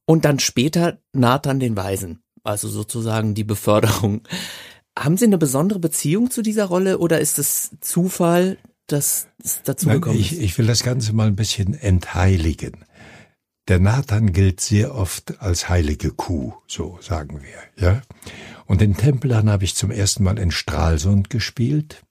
und 0.05 0.23
dann 0.23 0.39
später 0.39 0.99
Nathan 1.11 1.59
den 1.59 1.75
Weisen, 1.75 2.23
also 2.43 2.69
sozusagen 2.69 3.33
die 3.33 3.43
Beförderung. 3.43 4.21
Haben 4.97 5.17
Sie 5.17 5.25
eine 5.25 5.37
besondere 5.37 5.79
Beziehung 5.79 6.31
zu 6.31 6.41
dieser 6.41 6.65
Rolle 6.65 6.97
oder 6.97 7.19
ist 7.19 7.39
es 7.39 7.71
Zufall, 7.79 8.57
das 8.87 9.27
dazu 9.63 9.87
gekommen 9.87 10.19
ich, 10.19 10.39
ich 10.39 10.57
will 10.57 10.67
das 10.67 10.83
Ganze 10.83 11.13
mal 11.13 11.27
ein 11.27 11.35
bisschen 11.35 11.73
entheiligen. 11.73 12.85
Der 13.67 13.79
Nathan 13.79 14.33
gilt 14.33 14.59
sehr 14.59 14.95
oft 14.95 15.39
als 15.39 15.69
heilige 15.69 16.11
Kuh, 16.11 16.53
so 16.67 16.97
sagen 17.01 17.41
wir, 17.41 17.83
ja. 17.83 18.01
Und 18.65 18.81
den 18.81 18.97
Templern 18.97 19.49
habe 19.49 19.63
ich 19.63 19.75
zum 19.75 19.91
ersten 19.91 20.23
Mal 20.23 20.39
in 20.39 20.51
Stralsund 20.51 21.29
gespielt. 21.29 22.03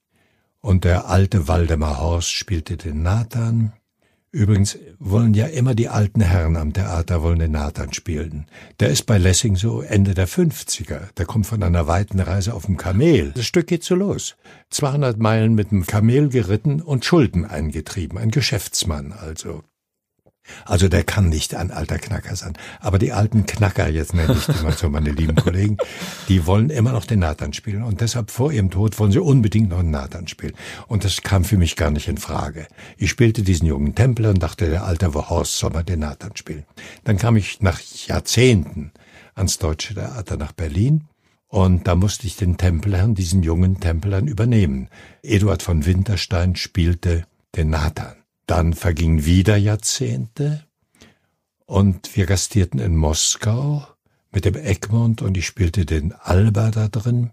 Und 0.60 0.84
der 0.84 1.08
alte 1.08 1.48
Waldemar 1.48 2.00
Horst 2.00 2.30
spielte 2.30 2.76
den 2.76 3.02
Nathan. 3.02 3.72
Übrigens 4.32 4.78
wollen 5.00 5.34
ja 5.34 5.46
immer 5.46 5.74
die 5.74 5.88
alten 5.88 6.20
Herren 6.20 6.56
am 6.56 6.72
Theater 6.72 7.20
wollen 7.22 7.40
den 7.40 7.50
Nathan 7.50 7.92
spielen. 7.92 8.46
Der 8.78 8.90
ist 8.90 9.04
bei 9.04 9.18
Lessing 9.18 9.56
so 9.56 9.82
Ende 9.82 10.14
der 10.14 10.28
50er. 10.28 11.12
Der 11.16 11.26
kommt 11.26 11.46
von 11.46 11.60
einer 11.64 11.88
weiten 11.88 12.20
Reise 12.20 12.54
auf 12.54 12.66
dem 12.66 12.76
Kamel. 12.76 13.32
Das 13.34 13.46
Stück 13.46 13.66
geht 13.66 13.82
so 13.82 13.96
los. 13.96 14.36
200 14.70 15.18
Meilen 15.18 15.56
mit 15.56 15.72
dem 15.72 15.84
Kamel 15.84 16.28
geritten 16.28 16.80
und 16.80 17.04
Schulden 17.04 17.44
eingetrieben. 17.44 18.18
Ein 18.18 18.30
Geschäftsmann 18.30 19.12
also. 19.12 19.64
Also 20.64 20.88
der 20.88 21.04
kann 21.04 21.28
nicht 21.28 21.54
ein 21.54 21.70
alter 21.70 21.98
Knacker 21.98 22.34
sein. 22.36 22.54
Aber 22.80 22.98
die 22.98 23.12
alten 23.12 23.46
Knacker, 23.46 23.88
jetzt 23.88 24.14
nenne 24.14 24.34
ich 24.34 24.46
die 24.46 24.62
mal 24.62 24.72
so, 24.72 24.88
meine 24.88 25.10
lieben 25.10 25.36
Kollegen, 25.36 25.76
die 26.28 26.46
wollen 26.46 26.70
immer 26.70 26.92
noch 26.92 27.04
den 27.04 27.20
Nathan 27.20 27.52
spielen. 27.52 27.82
Und 27.82 28.00
deshalb 28.00 28.30
vor 28.30 28.52
ihrem 28.52 28.70
Tod 28.70 28.98
wollen 28.98 29.12
sie 29.12 29.20
unbedingt 29.20 29.70
noch 29.70 29.80
einen 29.80 29.90
Nathan 29.90 30.28
spielen. 30.28 30.54
Und 30.86 31.04
das 31.04 31.22
kam 31.22 31.44
für 31.44 31.56
mich 31.56 31.76
gar 31.76 31.90
nicht 31.90 32.08
in 32.08 32.18
Frage. 32.18 32.66
Ich 32.96 33.10
spielte 33.10 33.42
diesen 33.42 33.66
jungen 33.66 33.94
Templer 33.94 34.30
und 34.30 34.42
dachte, 34.42 34.68
der 34.68 34.84
alte 34.84 35.12
Horst 35.12 35.58
soll 35.58 35.70
mal 35.70 35.84
den 35.84 36.00
Nathan 36.00 36.36
spielen. 36.36 36.64
Dann 37.04 37.16
kam 37.16 37.36
ich 37.36 37.60
nach 37.60 37.80
Jahrzehnten 37.80 38.92
ans 39.34 39.58
Deutsche 39.58 39.94
Theater 39.94 40.36
nach 40.36 40.52
Berlin. 40.52 41.04
Und 41.48 41.88
da 41.88 41.96
musste 41.96 42.28
ich 42.28 42.36
den 42.36 42.58
Tempelherrn, 42.58 43.16
diesen 43.16 43.42
jungen 43.42 43.80
Tempelherrn 43.80 44.28
übernehmen. 44.28 44.88
Eduard 45.22 45.62
von 45.62 45.84
Winterstein 45.84 46.54
spielte 46.54 47.24
den 47.56 47.70
Nathan. 47.70 48.19
Dann 48.50 48.74
vergingen 48.74 49.24
wieder 49.24 49.56
Jahrzehnte 49.56 50.64
und 51.66 52.16
wir 52.16 52.26
gastierten 52.26 52.80
in 52.80 52.96
Moskau 52.96 53.86
mit 54.32 54.44
dem 54.44 54.56
Egmont 54.56 55.22
und 55.22 55.36
ich 55.36 55.46
spielte 55.46 55.86
den 55.86 56.12
Alba 56.14 56.72
da 56.72 56.88
drin. 56.88 57.30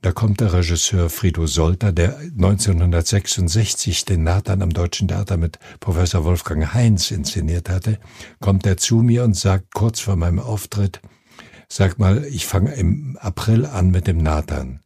Da 0.00 0.10
kommt 0.10 0.40
der 0.40 0.52
Regisseur 0.52 1.10
Frido 1.10 1.46
Solter, 1.46 1.92
der 1.92 2.18
1966 2.18 4.04
den 4.04 4.24
Nathan 4.24 4.60
am 4.60 4.70
Deutschen 4.70 5.06
Theater 5.06 5.36
mit 5.36 5.60
Professor 5.78 6.24
Wolfgang 6.24 6.74
Heinz 6.74 7.12
inszeniert 7.12 7.68
hatte, 7.68 8.00
kommt 8.40 8.66
er 8.66 8.78
zu 8.78 8.96
mir 8.96 9.22
und 9.22 9.36
sagt 9.36 9.72
kurz 9.74 10.00
vor 10.00 10.16
meinem 10.16 10.40
Auftritt, 10.40 11.00
sag 11.68 12.00
mal, 12.00 12.24
ich 12.24 12.46
fange 12.46 12.74
im 12.74 13.16
April 13.20 13.64
an 13.64 13.92
mit 13.92 14.08
dem 14.08 14.18
Nathan, 14.18 14.80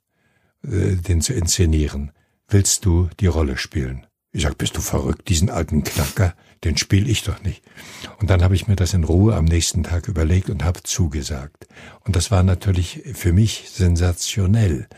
äh, 0.64 0.96
den 0.96 1.22
zu 1.22 1.32
inszenieren. 1.32 2.12
Willst 2.46 2.84
du 2.84 3.08
die 3.20 3.26
Rolle 3.26 3.56
spielen? 3.56 4.06
Ich 4.34 4.44
sag, 4.44 4.56
bist 4.56 4.76
du 4.78 4.80
verrückt, 4.80 5.28
diesen 5.28 5.50
alten 5.50 5.84
Knacker, 5.84 6.34
den 6.64 6.78
spiel 6.78 7.08
ich 7.08 7.22
doch 7.22 7.42
nicht. 7.42 7.62
Und 8.18 8.30
dann 8.30 8.42
habe 8.42 8.54
ich 8.54 8.66
mir 8.66 8.76
das 8.76 8.94
in 8.94 9.04
Ruhe 9.04 9.36
am 9.36 9.44
nächsten 9.44 9.82
Tag 9.82 10.08
überlegt 10.08 10.48
und 10.48 10.64
habe 10.64 10.82
zugesagt. 10.82 11.66
Und 12.00 12.16
das 12.16 12.30
war 12.30 12.42
natürlich 12.42 13.02
für 13.12 13.34
mich 13.34 13.68
sensationell. 13.70 14.88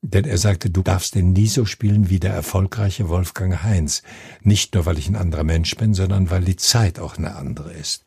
Denn 0.00 0.24
er 0.24 0.38
sagte, 0.38 0.70
du 0.70 0.82
darfst 0.82 1.14
den 1.14 1.34
nie 1.34 1.46
so 1.46 1.66
spielen 1.66 2.08
wie 2.08 2.20
der 2.20 2.32
erfolgreiche 2.32 3.10
Wolfgang 3.10 3.62
Heinz. 3.62 4.02
Nicht 4.42 4.74
nur, 4.74 4.86
weil 4.86 4.96
ich 4.96 5.08
ein 5.08 5.16
anderer 5.16 5.44
Mensch 5.44 5.76
bin, 5.76 5.92
sondern 5.92 6.30
weil 6.30 6.42
die 6.42 6.56
Zeit 6.56 6.98
auch 6.98 7.18
eine 7.18 7.36
andere 7.36 7.74
ist. 7.74 8.06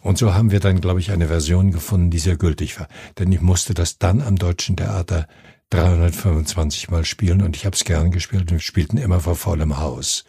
Und 0.00 0.16
so 0.16 0.32
haben 0.32 0.50
wir 0.50 0.60
dann, 0.60 0.80
glaube 0.80 1.00
ich, 1.00 1.10
eine 1.10 1.26
Version 1.26 1.72
gefunden, 1.72 2.10
die 2.10 2.20
sehr 2.20 2.36
gültig 2.36 2.80
war. 2.80 2.88
Denn 3.18 3.32
ich 3.32 3.42
musste 3.42 3.74
das 3.74 3.98
dann 3.98 4.22
am 4.22 4.36
Deutschen 4.36 4.76
Theater 4.76 5.28
325 5.70 6.90
Mal 6.90 7.04
spielen 7.04 7.42
und 7.42 7.56
ich 7.56 7.66
habe 7.66 7.74
es 7.74 7.84
gern 7.84 8.10
gespielt 8.10 8.42
und 8.42 8.50
wir 8.52 8.60
spielten 8.60 8.98
immer 8.98 9.20
vor 9.20 9.36
vollem 9.36 9.78
Haus. 9.78 10.24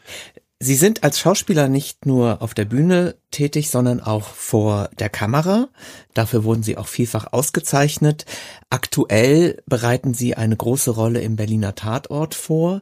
Sie 0.60 0.74
sind 0.74 1.04
als 1.04 1.20
Schauspieler 1.20 1.68
nicht 1.68 2.08
nur 2.08 2.42
auf 2.42 2.56
der 2.56 2.66
Bühne 2.66 3.16
tätig, 3.30 3.70
sondern 3.70 4.00
auch 4.00 4.30
vor 4.30 4.90
der 4.98 5.10
Kamera. 5.10 5.70
Dafür 6.16 6.44
wurden 6.44 6.64
Sie 6.64 6.78
auch 6.78 6.88
vielfach 6.88 7.32
ausgezeichnet. 7.32 8.26
Aktuell 8.72 9.62
bereiten 9.68 10.16
Sie 10.16 10.34
eine 10.36 10.58
große 10.58 10.90
Rolle 10.90 11.22
im 11.22 11.36
Berliner 11.36 11.76
Tatort 11.76 12.34
vor. 12.34 12.82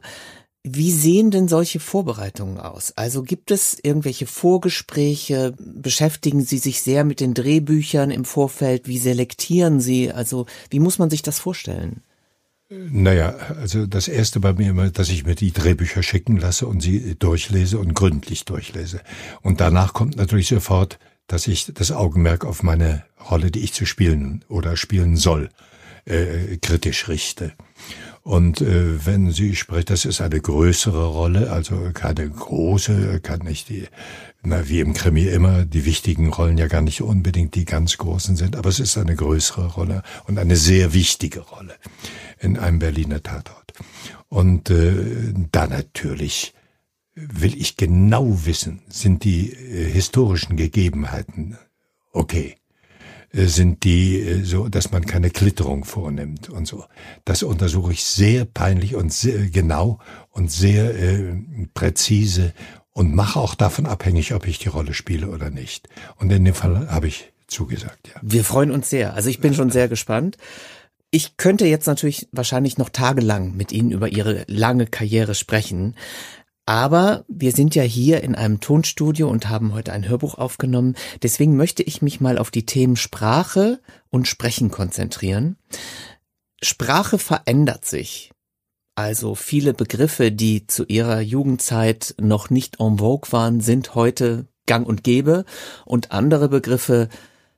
Wie 0.64 0.90
sehen 0.90 1.30
denn 1.30 1.48
solche 1.48 1.78
Vorbereitungen 1.78 2.58
aus? 2.58 2.94
Also 2.96 3.22
gibt 3.22 3.50
es 3.50 3.78
irgendwelche 3.80 4.26
Vorgespräche? 4.26 5.54
Beschäftigen 5.58 6.40
Sie 6.40 6.58
sich 6.58 6.80
sehr 6.80 7.04
mit 7.04 7.20
den 7.20 7.34
Drehbüchern 7.34 8.10
im 8.10 8.24
Vorfeld? 8.24 8.88
Wie 8.88 8.98
selektieren 8.98 9.80
Sie? 9.80 10.10
Also 10.10 10.46
wie 10.70 10.80
muss 10.80 10.98
man 10.98 11.10
sich 11.10 11.20
das 11.20 11.38
vorstellen? 11.38 12.02
Naja, 12.68 13.28
also 13.60 13.86
das 13.86 14.08
erste 14.08 14.40
bei 14.40 14.52
mir 14.52 14.70
immer, 14.70 14.90
dass 14.90 15.08
ich 15.08 15.24
mir 15.24 15.36
die 15.36 15.52
Drehbücher 15.52 16.02
schicken 16.02 16.36
lasse 16.36 16.66
und 16.66 16.80
sie 16.80 17.14
durchlese 17.14 17.78
und 17.78 17.94
gründlich 17.94 18.44
durchlese. 18.44 19.02
Und 19.40 19.60
danach 19.60 19.92
kommt 19.92 20.16
natürlich 20.16 20.48
sofort, 20.48 20.98
dass 21.28 21.46
ich 21.46 21.72
das 21.72 21.92
Augenmerk 21.92 22.44
auf 22.44 22.64
meine 22.64 23.04
Rolle, 23.30 23.52
die 23.52 23.60
ich 23.60 23.72
zu 23.72 23.86
spielen 23.86 24.44
oder 24.48 24.76
spielen 24.76 25.16
soll, 25.16 25.48
äh, 26.06 26.56
kritisch 26.58 27.08
richte. 27.08 27.52
Und 28.22 28.60
äh, 28.60 29.04
wenn 29.06 29.30
sie 29.30 29.54
spricht, 29.54 29.90
das 29.90 30.04
ist 30.04 30.20
eine 30.20 30.40
größere 30.40 31.06
Rolle, 31.06 31.52
also 31.52 31.90
keine 31.94 32.28
große, 32.28 33.20
kann 33.20 33.40
nicht 33.40 33.68
die, 33.68 33.86
na, 34.42 34.68
wie 34.68 34.80
im 34.80 34.94
Krimi 34.94 35.26
immer, 35.26 35.64
die 35.64 35.84
wichtigen 35.84 36.32
Rollen 36.32 36.58
ja 36.58 36.66
gar 36.66 36.80
nicht 36.80 37.02
unbedingt 37.02 37.54
die 37.54 37.64
ganz 37.64 37.98
großen 37.98 38.36
sind, 38.36 38.56
aber 38.56 38.68
es 38.68 38.80
ist 38.80 38.98
eine 38.98 39.14
größere 39.14 39.66
Rolle 39.74 40.02
und 40.26 40.38
eine 40.38 40.56
sehr 40.56 40.92
wichtige 40.92 41.40
Rolle 41.40 41.74
in 42.40 42.58
einem 42.58 42.80
Berliner 42.80 43.22
Tatort. 43.22 43.72
Und 44.28 44.70
äh, 44.70 45.32
da 45.52 45.68
natürlich 45.68 46.52
will 47.14 47.54
ich 47.56 47.76
genau 47.76 48.44
wissen, 48.44 48.82
sind 48.88 49.22
die 49.22 49.52
äh, 49.52 49.90
historischen 49.90 50.56
Gegebenheiten 50.56 51.56
okay? 52.16 52.56
Äh, 53.36 53.46
sind 53.46 53.84
die 53.84 54.20
äh, 54.20 54.44
so, 54.44 54.68
dass 54.68 54.90
man 54.90 55.04
keine 55.04 55.30
Klitterung 55.30 55.84
vornimmt 55.84 56.48
und 56.48 56.66
so. 56.66 56.84
Das 57.24 57.42
untersuche 57.42 57.92
ich 57.92 58.04
sehr 58.04 58.44
peinlich 58.44 58.94
und 58.94 59.12
sehr 59.12 59.48
genau 59.48 59.98
und 60.30 60.50
sehr 60.50 60.94
äh, 60.94 61.36
präzise 61.74 62.52
und 62.92 63.14
mache 63.14 63.38
auch 63.38 63.54
davon 63.54 63.86
abhängig, 63.86 64.32
ob 64.32 64.46
ich 64.46 64.58
die 64.58 64.68
Rolle 64.68 64.94
spiele 64.94 65.28
oder 65.28 65.50
nicht. 65.50 65.88
Und 66.16 66.32
in 66.32 66.44
dem 66.44 66.54
Fall 66.54 66.88
habe 66.88 67.08
ich 67.08 67.32
zugesagt, 67.46 68.08
ja. 68.08 68.20
Wir 68.22 68.42
freuen 68.42 68.70
uns 68.70 68.90
sehr. 68.90 69.14
Also 69.14 69.28
ich 69.28 69.40
bin 69.40 69.54
schon 69.54 69.70
sehr 69.70 69.88
gespannt. 69.88 70.36
Ich 71.10 71.36
könnte 71.36 71.66
jetzt 71.66 71.86
natürlich 71.86 72.28
wahrscheinlich 72.32 72.78
noch 72.78 72.88
tagelang 72.88 73.56
mit 73.56 73.70
Ihnen 73.70 73.92
über 73.92 74.08
Ihre 74.08 74.44
lange 74.48 74.86
Karriere 74.86 75.34
sprechen. 75.34 75.94
Aber 76.66 77.24
wir 77.28 77.52
sind 77.52 77.76
ja 77.76 77.84
hier 77.84 78.24
in 78.24 78.34
einem 78.34 78.58
Tonstudio 78.58 79.28
und 79.28 79.48
haben 79.48 79.72
heute 79.72 79.92
ein 79.92 80.08
Hörbuch 80.08 80.34
aufgenommen. 80.34 80.96
Deswegen 81.22 81.56
möchte 81.56 81.84
ich 81.84 82.02
mich 82.02 82.20
mal 82.20 82.38
auf 82.38 82.50
die 82.50 82.66
Themen 82.66 82.96
Sprache 82.96 83.80
und 84.10 84.26
Sprechen 84.26 84.72
konzentrieren. 84.72 85.56
Sprache 86.60 87.18
verändert 87.18 87.84
sich. 87.84 88.32
Also 88.96 89.36
viele 89.36 89.74
Begriffe, 89.74 90.32
die 90.32 90.66
zu 90.66 90.84
ihrer 90.86 91.20
Jugendzeit 91.20 92.14
noch 92.20 92.50
nicht 92.50 92.80
en 92.80 92.98
vogue 92.98 93.30
waren, 93.30 93.60
sind 93.60 93.94
heute 93.94 94.48
gang 94.66 94.88
und 94.88 95.04
gäbe 95.04 95.44
und 95.84 96.10
andere 96.10 96.48
Begriffe 96.48 97.08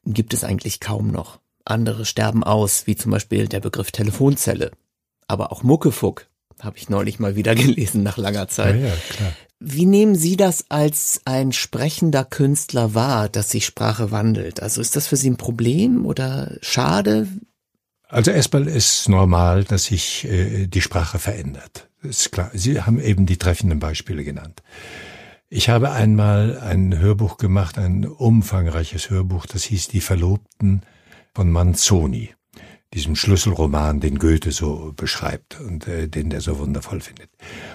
gibt 0.05 0.35
es 0.35 0.45
eigentlich 0.45 0.81
kaum 0.81 1.11
noch. 1.11 1.39
Andere 1.65 2.05
sterben 2.05 2.45
aus, 2.45 2.87
wie 2.87 2.97
zum 2.97 3.13
Beispiel 3.13 3.49
der 3.49 3.61
Begriff 3.61 3.91
Telefonzelle. 3.91 4.73
Aber 5.29 5.53
auch 5.53 5.63
Muckefuck 5.63 6.27
habe 6.63 6.77
ich 6.79 6.89
neulich 6.89 7.19
mal 7.19 7.37
wieder 7.37 7.55
gelesen 7.57 8.03
nach 8.03 8.17
langer 8.17 8.49
Zeit. 8.49 8.77
Ja, 8.77 8.89
ja, 8.89 8.95
klar. 9.11 9.33
Wie 9.61 9.87
nehmen 9.87 10.15
Sie 10.15 10.37
das 10.37 10.67
als 10.69 11.21
ein 11.25 11.53
sprechender 11.53 12.25
Künstler 12.25 12.95
wahr, 12.95 13.29
dass 13.29 13.51
sich 13.51 13.67
Sprache 13.67 14.13
wandelt? 14.13 14.63
Also 14.63 14.81
ist 14.81 14.95
das 14.95 15.09
für 15.09 15.17
Sie 15.17 15.31
ein 15.31 15.37
Problem 15.37 16.07
oder 16.07 16.57
schade? 16.61 17.27
Also 18.09 18.31
erstmal 18.31 18.69
ist 18.69 19.09
normal, 19.09 19.65
dass 19.65 19.87
sich 19.87 20.25
äh, 20.25 20.67
die 20.69 20.81
Sprache 20.81 21.19
verändert. 21.19 21.91
ist 22.03 22.31
klar. 22.31 22.51
Sie 22.55 22.81
haben 22.81 23.01
eben 23.01 23.27
die 23.27 23.37
treffenden 23.37 23.81
Beispiele 23.81 24.23
genannt. 24.23 24.63
Ich 25.51 25.69
habe 25.69 25.91
einmal 25.91 26.59
ein 26.59 26.99
Hörbuch 26.99 27.37
gemacht, 27.37 27.79
ein 27.79 28.07
umfangreiches 28.07 29.11
Hörbuch, 29.11 29.47
das 29.47 29.65
hieß 29.65 29.89
Die 29.89 30.03
Verlobten 30.03 30.83
von 31.35 31.51
Manzoni 31.51 32.31
diesem 32.95 33.17
Schlüsselroman, 33.17 34.01
den 34.01 34.19
Goethe 34.19 34.51
so 34.51 34.93
beschreibt 34.97 35.61
und 35.61 35.87
äh, 35.87 36.09
den 36.09 36.31
der 36.31 36.41
so 36.41 36.59
wundervoll 36.59 37.01
findet. 37.01 37.31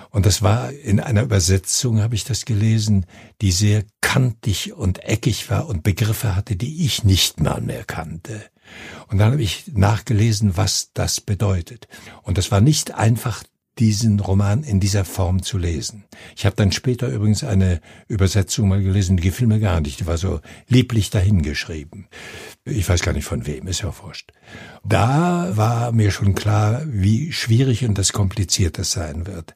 Und 0.10 0.26
das 0.26 0.42
war 0.42 0.72
in 0.72 1.00
einer 1.00 1.24
Übersetzung, 1.24 2.02
habe 2.02 2.16
ich 2.16 2.24
das 2.24 2.46
gelesen, 2.46 3.06
die 3.42 3.52
sehr 3.52 3.84
kantig 4.02 4.74
und 4.74 5.04
eckig 5.04 5.50
war 5.50 5.68
und 5.68 5.84
Begriffe 5.84 6.36
hatte, 6.36 6.56
die 6.56 6.86
ich 6.86 7.04
nicht 7.04 7.40
mal 7.40 7.62
mehr 7.62 7.84
kannte. 7.84 8.44
Und 9.08 9.20
dann 9.20 9.34
habe 9.34 9.44
ich 9.44 9.66
nachgelesen, 9.74 10.58
was 10.58 10.92
das 10.94 11.22
bedeutet. 11.22 11.88
Und 12.24 12.38
das 12.38 12.52
war 12.52 12.62
nicht 12.62 12.94
einfach 12.94 13.44
diesen 13.80 14.20
Roman 14.20 14.64
in 14.64 14.80
dieser 14.80 15.04
Form 15.04 15.42
zu 15.42 15.58
lesen. 15.58 16.06
Ich 16.36 16.46
habe 16.46 16.56
dann 16.56 16.72
später 16.72 17.08
übrigens 17.08 17.44
eine 17.44 17.82
Übersetzung 18.08 18.70
mal 18.70 18.84
gelesen, 18.84 19.18
die 19.18 19.24
gefiel 19.24 19.48
mir 19.48 19.60
gar 19.60 19.82
nicht, 19.82 20.00
die 20.00 20.06
war 20.06 20.18
so 20.18 20.42
lieblich 20.68 21.10
dahingeschrieben. 21.10 22.08
Ich 22.66 22.88
weiß 22.88 23.02
gar 23.02 23.14
nicht 23.14 23.26
von 23.26 23.48
wem, 23.48 23.68
ist 23.68 23.82
ja 23.82 23.94
wurscht. 24.04 24.32
Da 24.84 25.52
war 25.56 25.92
mir 25.92 26.12
schon 26.12 26.36
klar, 26.36 26.84
wie 26.86 27.32
schwierig 27.32 27.84
und 27.86 27.98
das 27.98 28.14
kompliziert 28.14 28.78
das 28.78 28.92
sein 28.92 29.26
wird. 29.26 29.56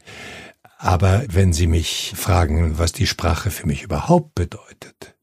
Aber 0.79 1.23
wenn 1.29 1.53
Sie 1.53 1.67
mich 1.67 2.13
fragen, 2.15 2.77
was 2.77 2.91
die 2.91 3.07
Sprache 3.07 3.49
für 3.49 3.65
mich 3.65 3.83
überhaupt 3.83 4.35
bedeutet, 4.35 5.15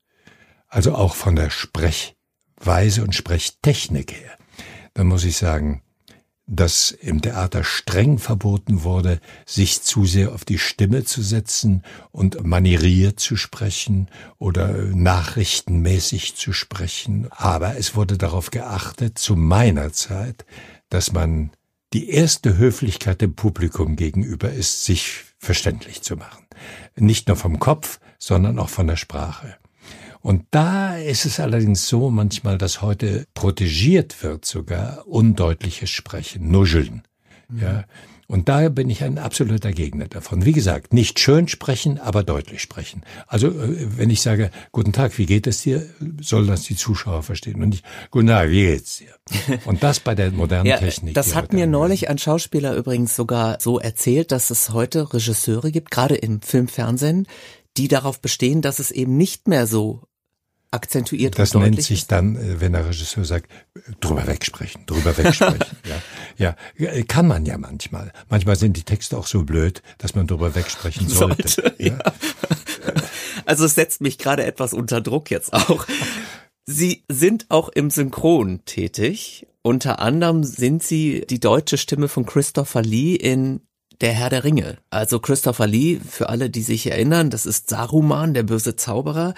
also 0.68 0.94
auch 0.94 1.14
von 1.14 1.36
der 1.36 1.50
Sprechweise 1.50 3.02
und 3.02 3.14
Sprechtechnik 3.14 4.12
her, 4.12 4.36
dann 4.94 5.06
muss 5.06 5.24
ich 5.24 5.36
sagen, 5.36 5.82
dass 6.46 6.90
im 6.90 7.22
Theater 7.22 7.64
streng 7.64 8.18
verboten 8.18 8.82
wurde, 8.82 9.20
sich 9.46 9.82
zu 9.82 10.04
sehr 10.04 10.32
auf 10.32 10.44
die 10.44 10.58
Stimme 10.58 11.04
zu 11.04 11.22
setzen 11.22 11.82
und 12.10 12.44
manieriert 12.44 13.18
zu 13.18 13.36
sprechen 13.36 14.08
oder 14.38 14.72
nachrichtenmäßig 14.72 16.36
zu 16.36 16.52
sprechen. 16.52 17.28
Aber 17.30 17.76
es 17.76 17.96
wurde 17.96 18.18
darauf 18.18 18.50
geachtet, 18.50 19.18
zu 19.18 19.36
meiner 19.36 19.92
Zeit, 19.92 20.44
dass 20.90 21.12
man 21.12 21.50
die 21.94 22.10
erste 22.10 22.58
Höflichkeit 22.58 23.20
dem 23.20 23.34
Publikum 23.34 23.96
gegenüber 23.96 24.50
ist, 24.50 24.84
sich 24.84 25.24
verständlich 25.38 26.02
zu 26.02 26.16
machen. 26.16 26.46
Nicht 26.96 27.28
nur 27.28 27.36
vom 27.36 27.58
Kopf, 27.58 28.00
sondern 28.18 28.58
auch 28.58 28.68
von 28.68 28.86
der 28.86 28.96
Sprache. 28.96 29.56
Und 30.24 30.46
da 30.52 30.96
ist 30.96 31.26
es 31.26 31.38
allerdings 31.38 31.86
so 31.86 32.08
manchmal, 32.08 32.56
dass 32.56 32.80
heute 32.80 33.26
protegiert 33.34 34.22
wird 34.22 34.46
sogar 34.46 35.06
undeutliches 35.06 35.90
Sprechen, 35.90 36.50
Nuscheln. 36.50 37.02
Mhm. 37.50 37.60
Ja. 37.60 37.84
Und 38.26 38.48
daher 38.48 38.70
bin 38.70 38.88
ich 38.88 39.04
ein 39.04 39.18
absoluter 39.18 39.70
Gegner 39.70 40.08
davon. 40.08 40.46
Wie 40.46 40.52
gesagt, 40.52 40.94
nicht 40.94 41.20
schön 41.20 41.46
sprechen, 41.46 41.98
aber 41.98 42.22
deutlich 42.22 42.62
sprechen. 42.62 43.02
Also 43.26 43.48
äh, 43.48 43.98
wenn 43.98 44.08
ich 44.08 44.22
sage, 44.22 44.50
guten 44.72 44.94
Tag, 44.94 45.18
wie 45.18 45.26
geht 45.26 45.46
es 45.46 45.60
dir, 45.60 45.86
soll 46.22 46.46
das 46.46 46.62
die 46.62 46.76
Zuschauer 46.76 47.22
verstehen 47.22 47.62
und 47.62 47.68
nicht, 47.68 47.84
guten 48.10 48.28
Tag, 48.28 48.48
wie 48.48 48.62
geht's 48.62 48.96
dir? 48.96 49.60
Und 49.66 49.82
das 49.82 50.00
bei 50.00 50.14
der 50.14 50.30
modernen 50.30 50.66
ja, 50.70 50.78
Technik. 50.78 51.12
Das 51.12 51.34
hat 51.34 51.52
mir 51.52 51.66
neulich 51.66 52.08
ein 52.08 52.16
Schauspieler 52.16 52.74
übrigens 52.74 53.14
sogar 53.14 53.58
so 53.60 53.78
erzählt, 53.78 54.32
dass 54.32 54.48
es 54.48 54.70
heute 54.70 55.12
Regisseure 55.12 55.70
gibt, 55.70 55.90
gerade 55.90 56.14
im 56.14 56.40
Filmfernsehen, 56.40 57.26
die 57.76 57.88
darauf 57.88 58.22
bestehen, 58.22 58.62
dass 58.62 58.78
es 58.78 58.90
eben 58.90 59.18
nicht 59.18 59.48
mehr 59.48 59.66
so 59.66 60.00
akzentuiert 60.74 61.38
Das 61.38 61.54
nennt 61.54 61.82
sich 61.82 62.06
dann, 62.06 62.36
äh, 62.36 62.60
wenn 62.60 62.72
der 62.72 62.86
Regisseur 62.86 63.24
sagt, 63.24 63.50
drüber 64.00 64.26
wegsprechen, 64.26 64.84
drüber 64.86 65.16
wegsprechen. 65.16 65.76
ja, 66.36 66.54
ja, 66.76 66.90
äh, 66.90 67.04
kann 67.04 67.26
man 67.26 67.46
ja 67.46 67.56
manchmal. 67.56 68.12
Manchmal 68.28 68.56
sind 68.56 68.76
die 68.76 68.82
Texte 68.82 69.16
auch 69.16 69.26
so 69.26 69.44
blöd, 69.44 69.82
dass 69.98 70.14
man 70.14 70.26
drüber 70.26 70.54
wegsprechen 70.54 71.08
sollte. 71.08 71.48
sollte 71.48 71.74
ja. 71.78 71.94
Ja. 71.94 71.98
Also 73.46 73.66
es 73.66 73.74
setzt 73.74 74.00
mich 74.00 74.16
gerade 74.16 74.44
etwas 74.44 74.72
unter 74.72 75.02
Druck 75.02 75.30
jetzt 75.30 75.52
auch. 75.52 75.86
Sie 76.64 77.04
sind 77.10 77.46
auch 77.50 77.68
im 77.68 77.90
Synchron 77.90 78.64
tätig. 78.64 79.46
Unter 79.60 79.98
anderem 79.98 80.44
sind 80.44 80.82
Sie 80.82 81.26
die 81.28 81.40
deutsche 81.40 81.76
Stimme 81.76 82.08
von 82.08 82.24
Christopher 82.24 82.80
Lee 82.80 83.16
in 83.16 83.60
der 84.00 84.12
Herr 84.12 84.30
der 84.30 84.44
Ringe. 84.44 84.78
Also 84.90 85.20
Christopher 85.20 85.66
Lee, 85.66 86.00
für 86.08 86.28
alle, 86.28 86.50
die 86.50 86.62
sich 86.62 86.86
erinnern, 86.90 87.30
das 87.30 87.46
ist 87.46 87.70
Saruman, 87.70 88.34
der 88.34 88.42
böse 88.42 88.76
Zauberer. 88.76 89.34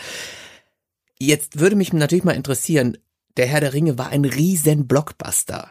Jetzt 1.18 1.59
würde 1.59 1.76
mich 1.76 1.92
natürlich 1.92 2.24
mal 2.24 2.33
interessieren, 2.33 2.98
der 3.37 3.46
Herr 3.46 3.61
der 3.61 3.72
Ringe 3.72 3.98
war 3.98 4.09
ein 4.09 4.24
riesen 4.24 4.87
Blockbuster. 4.87 5.70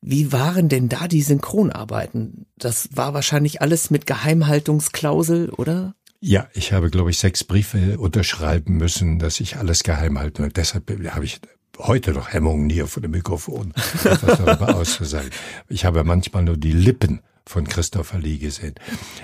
Wie 0.00 0.32
waren 0.32 0.68
denn 0.68 0.88
da 0.88 1.08
die 1.08 1.22
Synchronarbeiten? 1.22 2.46
Das 2.56 2.88
war 2.92 3.14
wahrscheinlich 3.14 3.60
alles 3.62 3.90
mit 3.90 4.06
Geheimhaltungsklausel, 4.06 5.50
oder? 5.50 5.94
Ja, 6.20 6.48
ich 6.52 6.72
habe, 6.72 6.90
glaube 6.90 7.10
ich, 7.10 7.18
sechs 7.18 7.44
Briefe 7.44 7.98
unterschreiben 7.98 8.76
müssen, 8.76 9.18
dass 9.18 9.40
ich 9.40 9.56
alles 9.56 9.82
geheim 9.82 10.18
halte. 10.18 10.42
Und 10.42 10.56
deshalb 10.56 10.90
habe 11.10 11.24
ich 11.24 11.40
heute 11.78 12.12
noch 12.12 12.32
Hemmungen 12.32 12.70
hier 12.70 12.86
vor 12.86 13.02
dem 13.02 13.12
Mikrofon, 13.12 13.72
etwas 14.04 14.38
darüber 14.38 14.74
auszusagen. 14.76 15.30
Ich 15.68 15.84
habe 15.84 16.02
manchmal 16.04 16.44
nur 16.44 16.56
die 16.56 16.72
Lippen 16.72 17.20
von 17.46 17.66
Christopher 17.66 18.18
Lee 18.18 18.38
gesehen. 18.38 18.74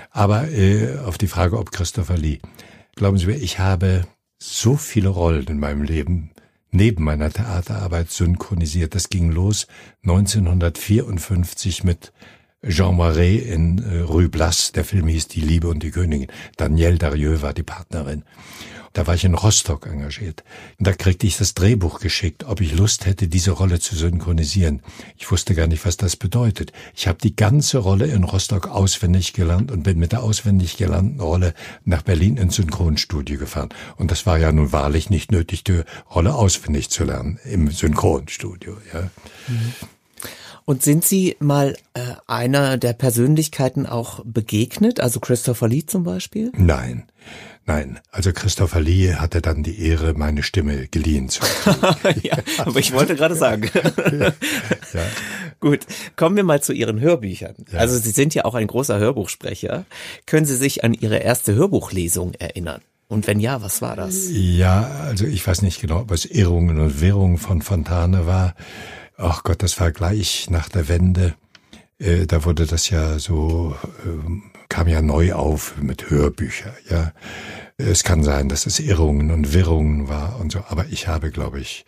Aber 0.09 0.49
äh, 0.49 0.97
auf 0.99 1.17
die 1.17 1.27
Frage, 1.27 1.57
ob 1.57 1.71
Christopher 1.71 2.17
Lee, 2.17 2.39
glauben 2.95 3.17
Sie 3.17 3.27
mir, 3.27 3.35
ich 3.35 3.59
habe 3.59 4.05
so 4.37 4.75
viele 4.75 5.09
Rollen 5.09 5.47
in 5.47 5.59
meinem 5.59 5.83
Leben 5.83 6.31
neben 6.71 7.03
meiner 7.03 7.31
Theaterarbeit 7.31 8.11
synchronisiert. 8.11 8.95
Das 8.95 9.09
ging 9.09 9.31
los 9.31 9.67
1954 10.03 11.83
mit 11.83 12.11
Jean 12.67 12.97
Marais 12.97 13.43
in 13.43 13.79
äh, 13.79 13.99
Rue 13.99 14.29
Blas. 14.29 14.71
Der 14.71 14.83
Film 14.83 15.07
hieß 15.07 15.27
Die 15.29 15.41
Liebe 15.41 15.67
und 15.67 15.83
die 15.83 15.91
Königin. 15.91 16.27
Danielle 16.57 16.97
Darieux 16.97 17.41
war 17.41 17.53
die 17.53 17.63
Partnerin. 17.63 18.23
Da 18.95 19.05
war 19.07 19.13
ich 19.13 19.25
in 19.25 19.33
Rostock 19.33 19.87
engagiert. 19.87 20.45
Und 20.79 20.87
da 20.87 20.93
kriegte 20.93 21.27
ich 21.27 21.37
das 21.37 21.53
Drehbuch 21.53 21.99
geschickt, 21.99 22.45
ob 22.45 22.61
ich 22.61 22.73
Lust 22.73 23.05
hätte, 23.05 23.27
diese 23.27 23.51
Rolle 23.51 23.81
zu 23.81 23.93
synchronisieren. 23.93 24.81
Ich 25.17 25.29
wusste 25.29 25.53
gar 25.53 25.67
nicht, 25.67 25.85
was 25.85 25.97
das 25.97 26.15
bedeutet. 26.15 26.71
Ich 26.95 27.09
habe 27.09 27.17
die 27.21 27.35
ganze 27.35 27.79
Rolle 27.79 28.05
in 28.05 28.23
Rostock 28.23 28.69
auswendig 28.69 29.33
gelernt 29.33 29.69
und 29.69 29.83
bin 29.83 29.99
mit 29.99 30.13
der 30.13 30.23
auswendig 30.23 30.77
gelernten 30.77 31.19
Rolle 31.19 31.53
nach 31.83 32.03
Berlin 32.03 32.37
ins 32.37 32.55
Synchronstudio 32.55 33.37
gefahren. 33.37 33.67
Und 33.97 34.11
das 34.11 34.25
war 34.25 34.37
ja 34.37 34.53
nun 34.53 34.71
wahrlich 34.71 35.09
nicht 35.09 35.29
nötig, 35.29 35.65
die 35.65 35.81
Rolle 36.09 36.33
auswendig 36.33 36.89
zu 36.89 37.03
lernen 37.03 37.37
im 37.43 37.69
Synchronstudio. 37.69 38.77
Ja. 38.93 39.09
Mhm. 39.49 39.73
Und 40.63 40.83
sind 40.83 41.03
Sie 41.03 41.35
mal 41.39 41.75
äh, 41.95 42.13
einer 42.27 42.77
der 42.77 42.93
Persönlichkeiten 42.93 43.87
auch 43.87 44.21
begegnet, 44.23 45.01
also 45.01 45.19
Christopher 45.19 45.67
Lee 45.67 45.85
zum 45.85 46.05
Beispiel? 46.05 46.53
Nein. 46.55 47.03
Nein, 47.67 47.99
also 48.11 48.31
Christopher 48.31 48.79
Lee 48.79 49.15
hatte 49.15 49.41
dann 49.41 49.63
die 49.63 49.81
Ehre, 49.81 50.13
meine 50.13 50.43
Stimme 50.43 50.87
geliehen 50.87 51.29
zu 51.29 51.41
ja, 52.21 52.37
aber 52.59 52.79
ich 52.79 52.93
wollte 52.93 53.15
gerade 53.15 53.35
sagen. 53.35 53.71
ja. 54.19 54.33
Gut, 55.59 55.79
kommen 56.15 56.35
wir 56.35 56.43
mal 56.43 56.61
zu 56.61 56.73
Ihren 56.73 56.99
Hörbüchern. 56.99 57.55
Ja. 57.71 57.79
Also 57.79 57.97
Sie 57.97 58.11
sind 58.11 58.35
ja 58.35 58.45
auch 58.45 58.53
ein 58.53 58.67
großer 58.67 58.99
Hörbuchsprecher. 58.99 59.85
Können 60.27 60.45
Sie 60.45 60.57
sich 60.57 60.83
an 60.83 60.93
Ihre 60.93 61.17
erste 61.17 61.55
Hörbuchlesung 61.55 62.35
erinnern? 62.35 62.81
Und 63.07 63.25
wenn 63.25 63.39
ja, 63.39 63.61
was 63.63 63.81
war 63.81 63.95
das? 63.95 64.27
Ja, 64.29 64.83
also 65.03 65.25
ich 65.25 65.45
weiß 65.45 65.63
nicht 65.63 65.81
genau, 65.81 66.01
ob 66.01 66.11
es 66.11 66.25
Irrungen 66.25 66.79
und 66.79 67.01
Wirrungen 67.01 67.39
von 67.39 67.63
Fontane 67.63 68.27
war. 68.27 68.53
Ach 69.17 69.43
Gott, 69.43 69.63
das 69.63 69.79
war 69.79 69.91
gleich 69.91 70.49
nach 70.51 70.69
der 70.69 70.87
Wende. 70.87 71.33
Äh, 71.97 72.27
da 72.27 72.45
wurde 72.45 72.67
das 72.67 72.89
ja 72.89 73.17
so 73.17 73.75
ähm, 74.05 74.51
kam 74.69 74.87
ja 74.87 75.01
neu 75.01 75.33
auf 75.33 75.75
mit 75.81 76.09
Hörbücher, 76.09 76.73
ja. 76.89 77.11
Es 77.77 78.03
kann 78.03 78.23
sein, 78.23 78.47
dass 78.47 78.65
es 78.65 78.79
Irrungen 78.79 79.31
und 79.31 79.53
Wirrungen 79.53 80.07
war 80.07 80.39
und 80.39 80.51
so, 80.51 80.63
aber 80.69 80.85
ich 80.89 81.07
habe, 81.07 81.29
glaube 81.29 81.59
ich, 81.59 81.85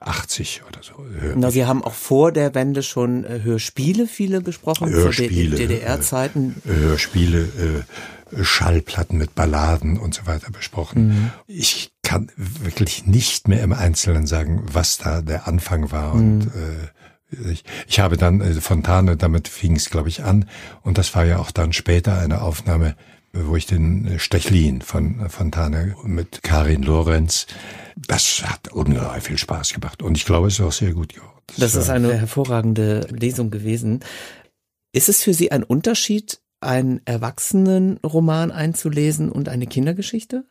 80 0.00 0.62
oder 0.68 0.82
so. 0.82 0.94
Hörbücher. 0.96 1.34
Na, 1.36 1.50
Sie 1.50 1.66
haben 1.66 1.84
auch 1.84 1.94
vor 1.94 2.32
der 2.32 2.54
Wende 2.54 2.82
schon 2.82 3.24
äh, 3.24 3.40
Hörspiele 3.42 4.06
viele 4.06 4.42
gesprochen, 4.42 4.90
Hörspiele, 4.90 5.56
DDR-Zeiten. 5.56 6.62
Äh, 6.66 6.72
Hörspiele, 6.72 7.40
äh, 7.40 8.42
Schallplatten 8.42 9.18
mit 9.18 9.34
Balladen 9.34 9.98
und 9.98 10.14
so 10.14 10.26
weiter 10.26 10.50
besprochen. 10.50 11.08
Mhm. 11.08 11.30
Ich 11.46 11.92
kann 12.02 12.30
wirklich 12.36 13.06
nicht 13.06 13.48
mehr 13.48 13.62
im 13.62 13.72
Einzelnen 13.72 14.26
sagen, 14.26 14.62
was 14.72 14.98
da 14.98 15.22
der 15.22 15.46
Anfang 15.46 15.90
war 15.90 16.14
mhm. 16.14 16.20
und 16.20 16.46
äh, 16.46 16.88
ich, 17.30 17.64
ich 17.88 18.00
habe 18.00 18.16
dann 18.16 18.40
äh, 18.40 18.54
Fontane, 18.54 19.16
damit 19.16 19.48
fing 19.48 19.76
es, 19.76 19.90
glaube 19.90 20.08
ich, 20.08 20.22
an. 20.22 20.48
Und 20.82 20.98
das 20.98 21.14
war 21.14 21.24
ja 21.24 21.38
auch 21.38 21.50
dann 21.50 21.72
später 21.72 22.18
eine 22.18 22.42
Aufnahme, 22.42 22.96
wo 23.32 23.56
ich 23.56 23.66
den 23.66 24.06
äh, 24.06 24.18
Stechlin 24.18 24.82
von 24.82 25.28
Fontane 25.28 25.96
mit 26.04 26.42
Karin 26.42 26.82
Lorenz, 26.82 27.46
das 27.96 28.42
hat 28.44 28.68
ungeheuer 28.72 29.20
viel 29.20 29.38
Spaß 29.38 29.72
gemacht. 29.72 30.02
Und 30.02 30.16
ich 30.16 30.24
glaube, 30.24 30.48
es 30.48 30.54
ist 30.54 30.60
auch 30.60 30.72
sehr 30.72 30.92
gut 30.92 31.14
geworden. 31.14 31.32
Das, 31.58 31.72
das 31.72 31.84
ist 31.84 31.90
eine 31.90 32.12
hervorragende 32.14 33.06
Lesung 33.10 33.50
gewesen. 33.50 34.00
Ist 34.92 35.08
es 35.08 35.22
für 35.22 35.34
Sie 35.34 35.52
ein 35.52 35.62
Unterschied, 35.62 36.40
einen 36.60 37.00
Erwachsenenroman 37.04 38.50
einzulesen 38.50 39.30
und 39.30 39.48
eine 39.48 39.66
Kindergeschichte? 39.66 40.44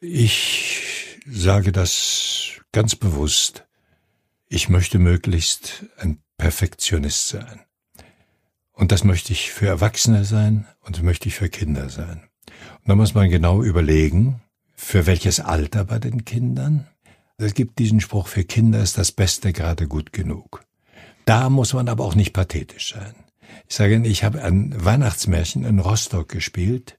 Ich 0.00 1.20
sage 1.26 1.72
das 1.72 2.60
ganz 2.72 2.94
bewusst 2.94 3.64
ich 4.48 4.68
möchte 4.68 4.98
möglichst 4.98 5.86
ein 5.98 6.18
Perfektionist 6.36 7.28
sein. 7.28 7.60
Und 8.72 8.92
das 8.92 9.04
möchte 9.04 9.32
ich 9.32 9.52
für 9.52 9.66
Erwachsene 9.66 10.24
sein 10.24 10.66
und 10.80 10.96
das 10.96 11.02
möchte 11.02 11.28
ich 11.28 11.36
für 11.36 11.48
Kinder 11.48 11.88
sein. 11.88 12.28
Und 12.46 12.88
da 12.88 12.94
muss 12.96 13.14
man 13.14 13.30
genau 13.30 13.62
überlegen, 13.62 14.40
für 14.74 15.06
welches 15.06 15.40
Alter 15.40 15.84
bei 15.84 15.98
den 15.98 16.24
Kindern. 16.24 16.88
Es 17.36 17.54
gibt 17.54 17.78
diesen 17.78 18.00
Spruch, 18.00 18.28
für 18.28 18.44
Kinder 18.44 18.82
ist 18.82 18.98
das 18.98 19.12
Beste 19.12 19.52
gerade 19.52 19.88
gut 19.88 20.12
genug. 20.12 20.64
Da 21.24 21.48
muss 21.48 21.72
man 21.72 21.88
aber 21.88 22.04
auch 22.04 22.14
nicht 22.14 22.32
pathetisch 22.32 22.92
sein. 22.94 23.14
Ich 23.68 23.76
sage 23.76 23.94
Ihnen, 23.94 24.04
ich 24.04 24.24
habe 24.24 24.42
ein 24.42 24.74
Weihnachtsmärchen 24.84 25.64
in 25.64 25.78
Rostock 25.78 26.28
gespielt, 26.28 26.98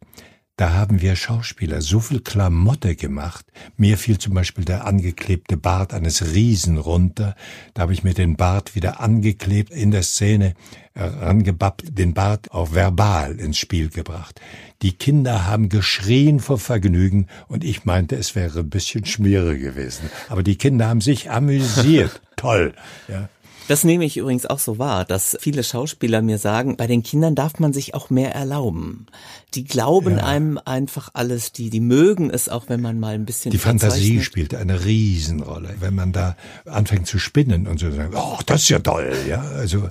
da 0.57 0.73
haben 0.73 1.01
wir 1.01 1.17
Schauspieler 1.17 1.81
so 1.81 1.99
viel 1.99 2.21
Klamotte 2.21 2.95
gemacht. 2.95 3.45
Mir 3.75 3.97
fiel 3.97 4.17
zum 4.17 4.33
Beispiel 4.33 4.63
der 4.63 4.85
angeklebte 4.85 5.57
Bart 5.57 5.93
eines 5.93 6.33
Riesen 6.33 6.77
runter. 6.77 7.35
Da 7.73 7.81
habe 7.83 7.93
ich 7.93 8.03
mir 8.03 8.13
den 8.13 8.37
Bart 8.37 8.73
wieder 8.73 9.01
angeklebt 9.01 9.71
in 9.71 9.91
der 9.91 10.03
Szene, 10.03 10.53
rangebappt, 10.95 11.97
den 11.97 12.13
Bart 12.13 12.51
auch 12.51 12.73
verbal 12.73 13.37
ins 13.37 13.57
Spiel 13.57 13.89
gebracht. 13.89 14.39
Die 14.81 14.93
Kinder 14.93 15.45
haben 15.45 15.67
geschrien 15.67 16.39
vor 16.39 16.57
Vergnügen 16.57 17.27
und 17.47 17.65
ich 17.65 17.83
meinte, 17.83 18.15
es 18.15 18.33
wäre 18.35 18.59
ein 18.59 18.69
bisschen 18.69 19.05
Schmiere 19.05 19.57
gewesen. 19.57 20.09
Aber 20.29 20.41
die 20.41 20.57
Kinder 20.57 20.87
haben 20.87 21.01
sich 21.01 21.29
amüsiert. 21.29 22.21
Toll. 22.37 22.73
Ja. 23.09 23.29
Das 23.67 23.83
nehme 23.83 24.05
ich 24.05 24.17
übrigens 24.17 24.45
auch 24.45 24.59
so 24.59 24.77
wahr, 24.77 25.05
dass 25.05 25.37
viele 25.39 25.63
Schauspieler 25.63 26.21
mir 26.21 26.37
sagen, 26.37 26.77
bei 26.77 26.85
den 26.85 27.01
Kindern 27.01 27.33
darf 27.33 27.59
man 27.59 27.73
sich 27.73 27.95
auch 27.95 28.11
mehr 28.11 28.33
erlauben. 28.33 29.07
Die 29.55 29.63
glauben 29.63 30.17
ja. 30.17 30.25
einem 30.25 30.59
einfach 30.63 31.09
alles, 31.13 31.51
die, 31.51 31.71
die 31.71 31.79
mögen 31.79 32.29
es 32.29 32.47
auch, 32.47 32.69
wenn 32.69 32.81
man 32.81 32.99
mal 32.99 33.15
ein 33.15 33.25
bisschen. 33.25 33.51
Die 33.51 33.57
Fantasie 33.57 34.21
spielt 34.21 34.53
eine 34.53 34.85
Riesenrolle. 34.85 35.75
Wenn 35.79 35.95
man 35.95 36.11
da 36.11 36.35
anfängt 36.65 37.07
zu 37.07 37.17
spinnen 37.17 37.65
und 37.65 37.79
so 37.79 37.91
sagen, 37.91 38.13
oh, 38.15 38.37
das 38.45 38.61
ist 38.61 38.69
ja 38.69 38.79
toll, 38.79 39.13
ja. 39.27 39.41
Also, 39.41 39.89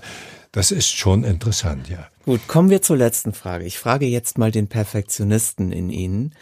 das 0.52 0.70
ist 0.70 0.90
schon 0.90 1.24
interessant, 1.24 1.88
ja. 1.88 2.06
Gut, 2.24 2.46
kommen 2.46 2.70
wir 2.70 2.80
zur 2.80 2.96
letzten 2.96 3.32
Frage. 3.32 3.64
Ich 3.64 3.78
frage 3.78 4.06
jetzt 4.06 4.38
mal 4.38 4.52
den 4.52 4.68
Perfektionisten 4.68 5.72
in 5.72 5.90
Ihnen. 5.90 6.34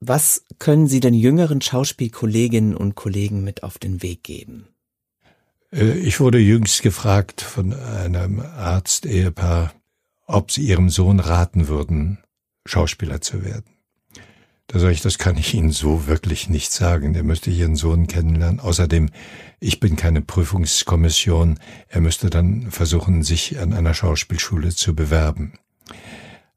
Was 0.00 0.44
können 0.58 0.88
Sie 0.88 1.00
den 1.00 1.14
jüngeren 1.14 1.60
Schauspielkolleginnen 1.60 2.74
und 2.74 2.94
Kollegen 2.94 3.44
mit 3.44 3.62
auf 3.62 3.78
den 3.78 4.02
Weg 4.02 4.24
geben? 4.24 4.71
Äh, 5.72 5.98
ich 5.98 6.20
wurde 6.20 6.38
jüngst 6.38 6.82
gefragt 6.82 7.40
von 7.40 7.72
einem 7.72 8.40
Arzt-Ehepaar, 8.40 9.72
ob 10.26 10.50
sie 10.50 10.62
ihrem 10.62 10.90
Sohn 10.90 11.20
raten 11.20 11.68
würden, 11.68 12.18
Schauspieler 12.64 13.20
zu 13.20 13.44
werden. 13.44 13.64
Da 14.68 14.78
sage 14.78 14.92
ich, 14.92 15.02
das 15.02 15.18
kann 15.18 15.36
ich 15.36 15.52
Ihnen 15.52 15.70
so 15.70 16.06
wirklich 16.06 16.48
nicht 16.48 16.72
sagen. 16.72 17.12
Der 17.12 17.24
müsste 17.24 17.50
Ihren 17.50 17.76
Sohn 17.76 18.06
kennenlernen. 18.06 18.58
Außerdem, 18.58 19.10
ich 19.60 19.80
bin 19.80 19.96
keine 19.96 20.22
Prüfungskommission. 20.22 21.58
Er 21.88 22.00
müsste 22.00 22.30
dann 22.30 22.70
versuchen, 22.70 23.22
sich 23.22 23.58
an 23.58 23.74
einer 23.74 23.92
Schauspielschule 23.92 24.74
zu 24.74 24.94
bewerben. 24.94 25.58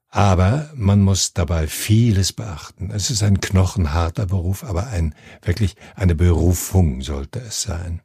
Aber 0.07 0.69
man 0.75 1.01
muss 1.01 1.33
dabei 1.33 1.67
vieles 1.67 2.31
beachten. 2.31 2.89
Es 2.89 3.09
ist 3.09 3.21
ein 3.21 3.41
knochenharter 3.41 4.27
Beruf, 4.27 4.63
aber 4.63 4.87
ein, 4.87 5.13
wirklich 5.41 5.75
eine 5.95 6.15
Berufung 6.15 7.01
sollte 7.01 7.39
es 7.39 7.63
sein. 7.63 7.99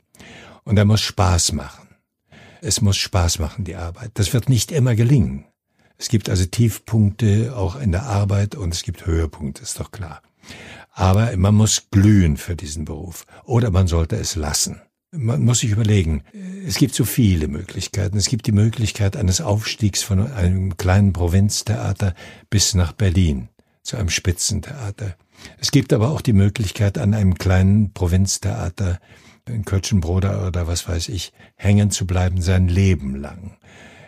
Und 0.64 0.77
er 0.77 0.85
muss 0.85 1.01
Spaß 1.01 1.53
machen. 1.53 1.88
Es 2.61 2.81
muss 2.81 2.96
Spaß 2.96 3.38
machen, 3.38 3.64
die 3.64 3.77
Arbeit. 3.77 4.12
Das 4.14 4.33
wird 4.33 4.49
nicht 4.49 4.70
immer 4.70 4.94
gelingen. 4.94 5.46
Es 5.96 6.09
gibt 6.09 6.29
also 6.29 6.44
Tiefpunkte 6.46 7.55
auch 7.57 7.79
in 7.79 7.92
der 7.92 8.05
Arbeit 8.05 8.55
und 8.55 8.73
es 8.75 8.83
gibt 8.83 9.07
Höhepunkte, 9.07 9.62
ist 9.62 9.79
doch 9.79 9.90
klar. 9.90 10.23
Aber 10.92 11.37
man 11.37 11.55
muss 11.55 11.88
glühen 11.90 12.37
für 12.37 12.57
diesen 12.57 12.85
Beruf 12.85 13.27
oder 13.44 13.70
man 13.70 13.87
sollte 13.87 14.16
es 14.16 14.35
lassen. 14.35 14.81
Man 15.12 15.44
muss 15.44 15.61
sich 15.61 15.70
überlegen, 15.70 16.23
es 16.66 16.77
gibt 16.77 16.94
so 16.94 17.05
viele 17.05 17.49
Möglichkeiten. 17.49 18.16
Es 18.16 18.29
gibt 18.29 18.46
die 18.46 18.53
Möglichkeit 18.53 19.16
eines 19.16 19.40
Aufstiegs 19.40 20.03
von 20.03 20.31
einem 20.31 20.77
kleinen 20.77 21.12
Provinztheater 21.12 22.14
bis 22.49 22.75
nach 22.75 22.92
Berlin 22.92 23.49
zu 23.83 23.96
einem 23.96 24.09
Spitzentheater. 24.09 25.16
Es 25.59 25.70
gibt 25.70 25.92
aber 25.92 26.11
auch 26.11 26.20
die 26.20 26.33
Möglichkeit, 26.33 26.96
an 26.96 27.12
einem 27.12 27.35
kleinen 27.35 27.92
Provinztheater 27.92 29.01
in 29.48 29.64
Kötschenbroda 29.64 30.46
oder 30.46 30.66
was 30.66 30.88
weiß 30.88 31.09
ich, 31.09 31.33
hängen 31.57 31.90
zu 31.90 32.07
bleiben 32.07 32.40
sein 32.40 32.68
Leben 32.68 33.16
lang. 33.16 33.57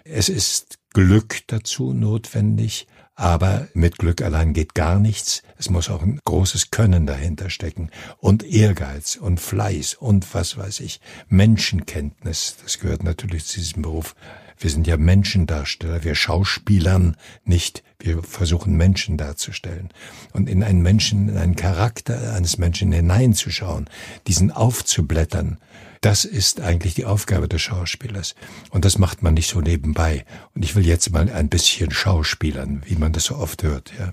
Es 0.04 0.28
ist 0.28 0.78
Glück 0.92 1.40
dazu 1.46 1.92
notwendig, 1.92 2.86
aber 3.14 3.68
mit 3.74 3.98
Glück 3.98 4.22
allein 4.22 4.52
geht 4.52 4.74
gar 4.74 4.98
nichts. 4.98 5.42
Es 5.56 5.70
muss 5.70 5.90
auch 5.90 6.02
ein 6.02 6.18
großes 6.24 6.70
Können 6.70 7.06
dahinter 7.06 7.50
stecken 7.50 7.90
und 8.18 8.42
Ehrgeiz 8.42 9.16
und 9.16 9.38
Fleiß 9.38 9.94
und 9.94 10.34
was 10.34 10.56
weiß 10.56 10.80
ich, 10.80 11.00
Menschenkenntnis. 11.28 12.56
Das 12.62 12.78
gehört 12.78 13.04
natürlich 13.04 13.44
zu 13.46 13.60
diesem 13.60 13.82
Beruf. 13.82 14.14
Wir 14.62 14.70
sind 14.70 14.87
ja 14.87 14.96
Menschendarsteller, 14.96 16.05
wir 16.05 16.14
Schauspielern 16.14 17.16
nicht, 17.44 17.83
wir 17.98 18.22
versuchen 18.22 18.77
Menschen 18.77 19.16
darzustellen. 19.16 19.90
Und 20.33 20.48
in 20.48 20.62
einen 20.62 20.83
Menschen, 20.83 21.29
in 21.29 21.37
einen 21.37 21.57
Charakter 21.57 22.35
eines 22.35 22.59
Menschen 22.59 22.92
hineinzuschauen, 22.92 23.90
diesen 24.27 24.53
aufzublättern, 24.53 25.59
das 26.01 26.25
ist 26.25 26.61
eigentlich 26.61 26.94
die 26.94 27.05
Aufgabe 27.05 27.48
des 27.48 27.62
Schauspielers. 27.62 28.35
Und 28.70 28.85
das 28.85 28.98
macht 28.98 29.22
man 29.22 29.35
nicht 29.35 29.48
so 29.48 29.61
nebenbei. 29.61 30.25
Und 30.55 30.64
ich 30.64 30.75
will 30.75 30.87
jetzt 30.87 31.11
mal 31.12 31.31
ein 31.31 31.48
bisschen 31.48 31.90
schauspielern, 31.90 32.83
wie 32.87 32.96
man 32.96 33.12
das 33.12 33.25
so 33.25 33.37
oft 33.37 33.62
hört, 33.62 33.92
ja. 33.98 34.12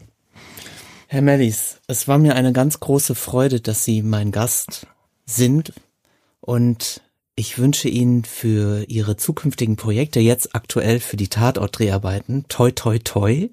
Herr 1.08 1.24
Mellis, 1.24 1.80
es 1.88 2.08
war 2.08 2.20
mir 2.20 2.36
eine 2.36 2.54
ganz 2.54 2.80
große 2.80 3.16
Freude, 3.16 3.62
dass 3.62 3.84
Sie 3.84 4.04
mein 4.04 4.32
Gast 4.32 4.86
sind 5.26 5.74
und 6.40 7.02
ich 7.40 7.58
wünsche 7.58 7.88
Ihnen 7.88 8.26
für 8.26 8.84
Ihre 8.90 9.16
zukünftigen 9.16 9.78
Projekte, 9.78 10.20
jetzt 10.20 10.56
aktuell 10.56 11.00
für 11.00 11.16
die 11.16 11.30
Tatortdreharbeiten, 11.30 12.50
toi 12.50 12.70
toi 12.72 13.00
toi. 13.00 13.50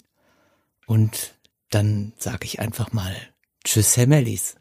Und 0.87 1.37
dann 1.71 2.13
sage 2.19 2.47
ich 2.47 2.59
einfach 2.59 2.93
mal 2.93 3.15
Tschüss, 3.63 3.97
Herr 3.97 4.09
Mellis. 4.09 4.57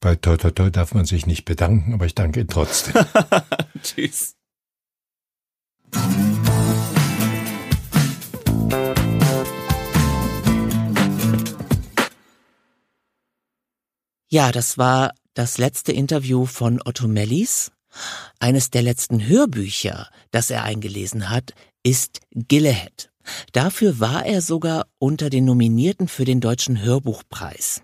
Bei 0.00 0.16
toi 0.16 0.38
toi 0.38 0.50
toi 0.50 0.70
darf 0.70 0.94
man 0.94 1.04
sich 1.04 1.26
nicht 1.26 1.44
bedanken, 1.44 1.92
aber 1.92 2.06
ich 2.06 2.14
danke 2.14 2.40
Ihnen 2.40 2.48
trotzdem. 2.48 2.94
Tschüss. 3.82 4.34
Ja, 14.30 14.52
das 14.52 14.78
war 14.78 15.12
das 15.34 15.58
letzte 15.58 15.92
Interview 15.92 16.46
von 16.46 16.80
Otto 16.82 17.08
Mellis. 17.08 17.72
Eines 18.38 18.70
der 18.70 18.82
letzten 18.82 19.26
Hörbücher, 19.26 20.08
das 20.30 20.50
er 20.50 20.64
eingelesen 20.64 21.30
hat, 21.30 21.54
ist 21.82 22.20
Gillehead. 22.32 23.10
Dafür 23.52 24.00
war 24.00 24.24
er 24.24 24.42
sogar 24.42 24.86
unter 24.98 25.30
den 25.30 25.44
Nominierten 25.44 26.08
für 26.08 26.24
den 26.24 26.40
Deutschen 26.40 26.82
Hörbuchpreis. 26.82 27.82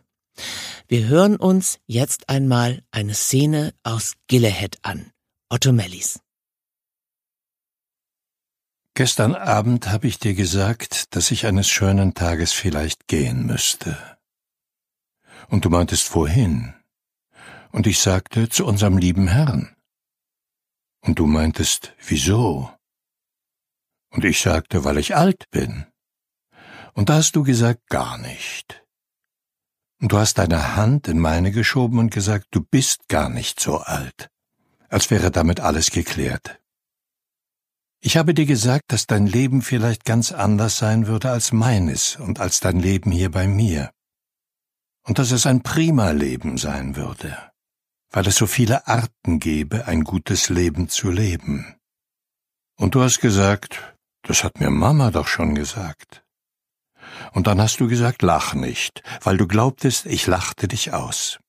Wir 0.88 1.07
hören 1.09 1.37
uns 1.37 1.79
jetzt 1.87 2.29
einmal 2.29 2.83
eine 2.90 3.14
Szene 3.14 3.75
aus 3.83 4.14
Gillehead 4.29 4.79
an. 4.83 5.11
Otto 5.49 5.73
Mellis. 5.73 6.21
Gestern 8.95 9.35
Abend 9.35 9.90
habe 9.90 10.07
ich 10.07 10.19
dir 10.19 10.35
gesagt, 10.35 11.14
dass 11.14 11.31
ich 11.31 11.47
eines 11.47 11.69
schönen 11.69 12.14
Tages 12.14 12.53
vielleicht 12.53 13.09
gehen 13.09 13.45
müsste. 13.45 13.99
Und 15.49 15.64
du 15.64 15.71
meintest 15.71 16.14
wohin? 16.14 16.75
Und 17.73 17.87
ich 17.87 17.99
sagte 17.99 18.49
zu 18.49 18.64
unserem 18.64 18.97
lieben 18.97 19.29
Herrn. 19.29 19.75
Und 21.07 21.21
du 21.21 21.27
meintest, 21.27 21.95
wieso? 22.05 22.71
Und 24.11 24.25
ich 24.25 24.40
sagte, 24.40 24.85
weil 24.85 24.99
ich 24.99 25.14
alt 25.14 25.49
bin. 25.51 25.87
Und 26.95 27.09
da 27.09 27.14
hast 27.14 27.37
du 27.37 27.45
gesagt, 27.45 27.88
gar 27.88 28.19
nicht. 28.19 28.85
Und 30.01 30.12
du 30.12 30.19
hast 30.19 30.38
deine 30.38 30.75
Hand 30.75 31.07
in 31.07 31.21
meine 31.21 31.53
geschoben 31.53 32.01
und 32.01 32.11
gesagt, 32.11 32.49
du 32.51 32.61
bist 32.61 33.09
gar 33.09 33.29
nicht 33.29 33.61
so 33.61 33.79
alt, 33.79 34.29
als 34.88 35.11
wäre 35.11 35.31
damit 35.31 35.61
alles 35.61 35.90
geklärt. 35.90 36.61
Ich 38.01 38.16
habe 38.16 38.35
dir 38.35 38.47
gesagt, 38.47 38.85
dass 38.88 39.07
dein 39.07 39.27
Leben 39.27 39.62
vielleicht 39.62 40.05
ganz 40.05 40.33
anders 40.33 40.79
sein 40.79 41.07
würde 41.07 41.31
als 41.31 41.53
meines 41.53 42.16
und 42.16 42.40
als 42.40 42.61
dein 42.61 42.81
Leben 42.81 43.11
hier 43.11 43.31
bei 43.31 43.47
mir. 43.47 43.90
Und 45.05 45.19
dass 45.19 45.31
es 45.31 45.47
ein 45.47 45.62
prima 45.62 46.11
Leben 46.11 46.59
sein 46.59 46.97
würde 46.97 47.53
weil 48.16 48.26
es 48.29 48.37
so 48.37 48.46
viele 48.46 48.87
Arten 48.87 49.40
gäbe, 49.40 49.88
ein 49.88 50.02
gutes 50.02 50.48
Leben 50.48 50.88
zu 50.88 51.11
leben. 51.11 51.76
Und 52.79 52.94
du 52.94 53.02
hast 53.02 53.20
gesagt, 53.20 53.94
das 54.22 54.42
hat 54.42 54.59
mir 54.59 54.70
Mama 54.70 55.11
doch 55.11 55.26
schon 55.26 55.55
gesagt. 55.55 56.24
Und 57.33 57.46
dann 57.46 57.61
hast 57.61 57.79
du 57.79 57.88
gesagt, 57.88 58.22
lach 58.22 58.55
nicht, 58.55 59.02
weil 59.22 59.37
du 59.37 59.46
glaubtest, 59.46 60.07
ich 60.07 60.26
lachte 60.26 60.66
dich 60.66 60.94
aus. 60.94 61.40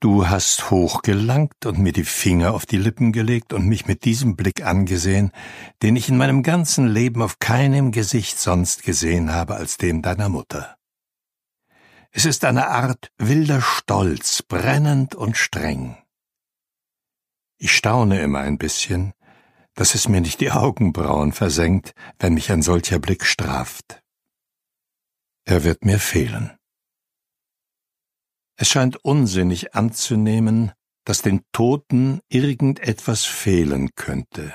Du 0.00 0.26
hast 0.26 0.70
hochgelangt 0.70 1.66
und 1.66 1.78
mir 1.78 1.92
die 1.92 2.04
Finger 2.04 2.54
auf 2.54 2.64
die 2.64 2.78
Lippen 2.78 3.12
gelegt 3.12 3.52
und 3.52 3.66
mich 3.66 3.84
mit 3.84 4.06
diesem 4.06 4.36
Blick 4.36 4.64
angesehen, 4.64 5.32
den 5.82 5.96
ich 5.96 6.08
in 6.08 6.16
meinem 6.16 6.42
ganzen 6.42 6.88
Leben 6.88 7.20
auf 7.20 7.40
keinem 7.40 7.92
Gesicht 7.92 8.38
sonst 8.38 8.84
gesehen 8.84 9.34
habe 9.34 9.56
als 9.56 9.76
dem 9.76 10.00
deiner 10.00 10.30
Mutter. 10.30 10.77
Es 12.18 12.24
ist 12.24 12.44
eine 12.44 12.66
Art 12.66 13.12
wilder 13.18 13.62
Stolz, 13.62 14.42
brennend 14.42 15.14
und 15.14 15.36
streng. 15.36 15.96
Ich 17.58 17.70
staune 17.70 18.20
immer 18.20 18.40
ein 18.40 18.58
bisschen, 18.58 19.12
dass 19.74 19.94
es 19.94 20.08
mir 20.08 20.20
nicht 20.20 20.40
die 20.40 20.50
Augenbrauen 20.50 21.30
versenkt, 21.30 21.94
wenn 22.18 22.34
mich 22.34 22.50
ein 22.50 22.62
solcher 22.62 22.98
Blick 22.98 23.24
straft. 23.24 24.02
Er 25.44 25.62
wird 25.62 25.84
mir 25.84 26.00
fehlen. 26.00 26.58
Es 28.56 28.68
scheint 28.68 28.96
unsinnig 29.04 29.76
anzunehmen, 29.76 30.72
dass 31.04 31.22
den 31.22 31.44
Toten 31.52 32.18
irgendetwas 32.28 33.26
fehlen 33.26 33.90
könnte. 33.94 34.52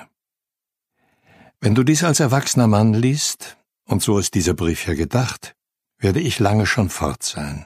Wenn 1.61 1.75
du 1.75 1.85
dies 1.85 2.03
als 2.03 2.19
erwachsener 2.19 2.67
Mann 2.67 2.93
liest, 2.93 3.57
und 3.85 4.03
so 4.03 4.17
ist 4.17 4.33
dieser 4.33 4.53
Brief 4.53 4.85
ja 4.85 4.95
gedacht, 4.95 5.55
werde 6.03 6.19
ich 6.19 6.39
lange 6.39 6.65
schon 6.65 6.89
fort 6.89 7.23
sein. 7.23 7.65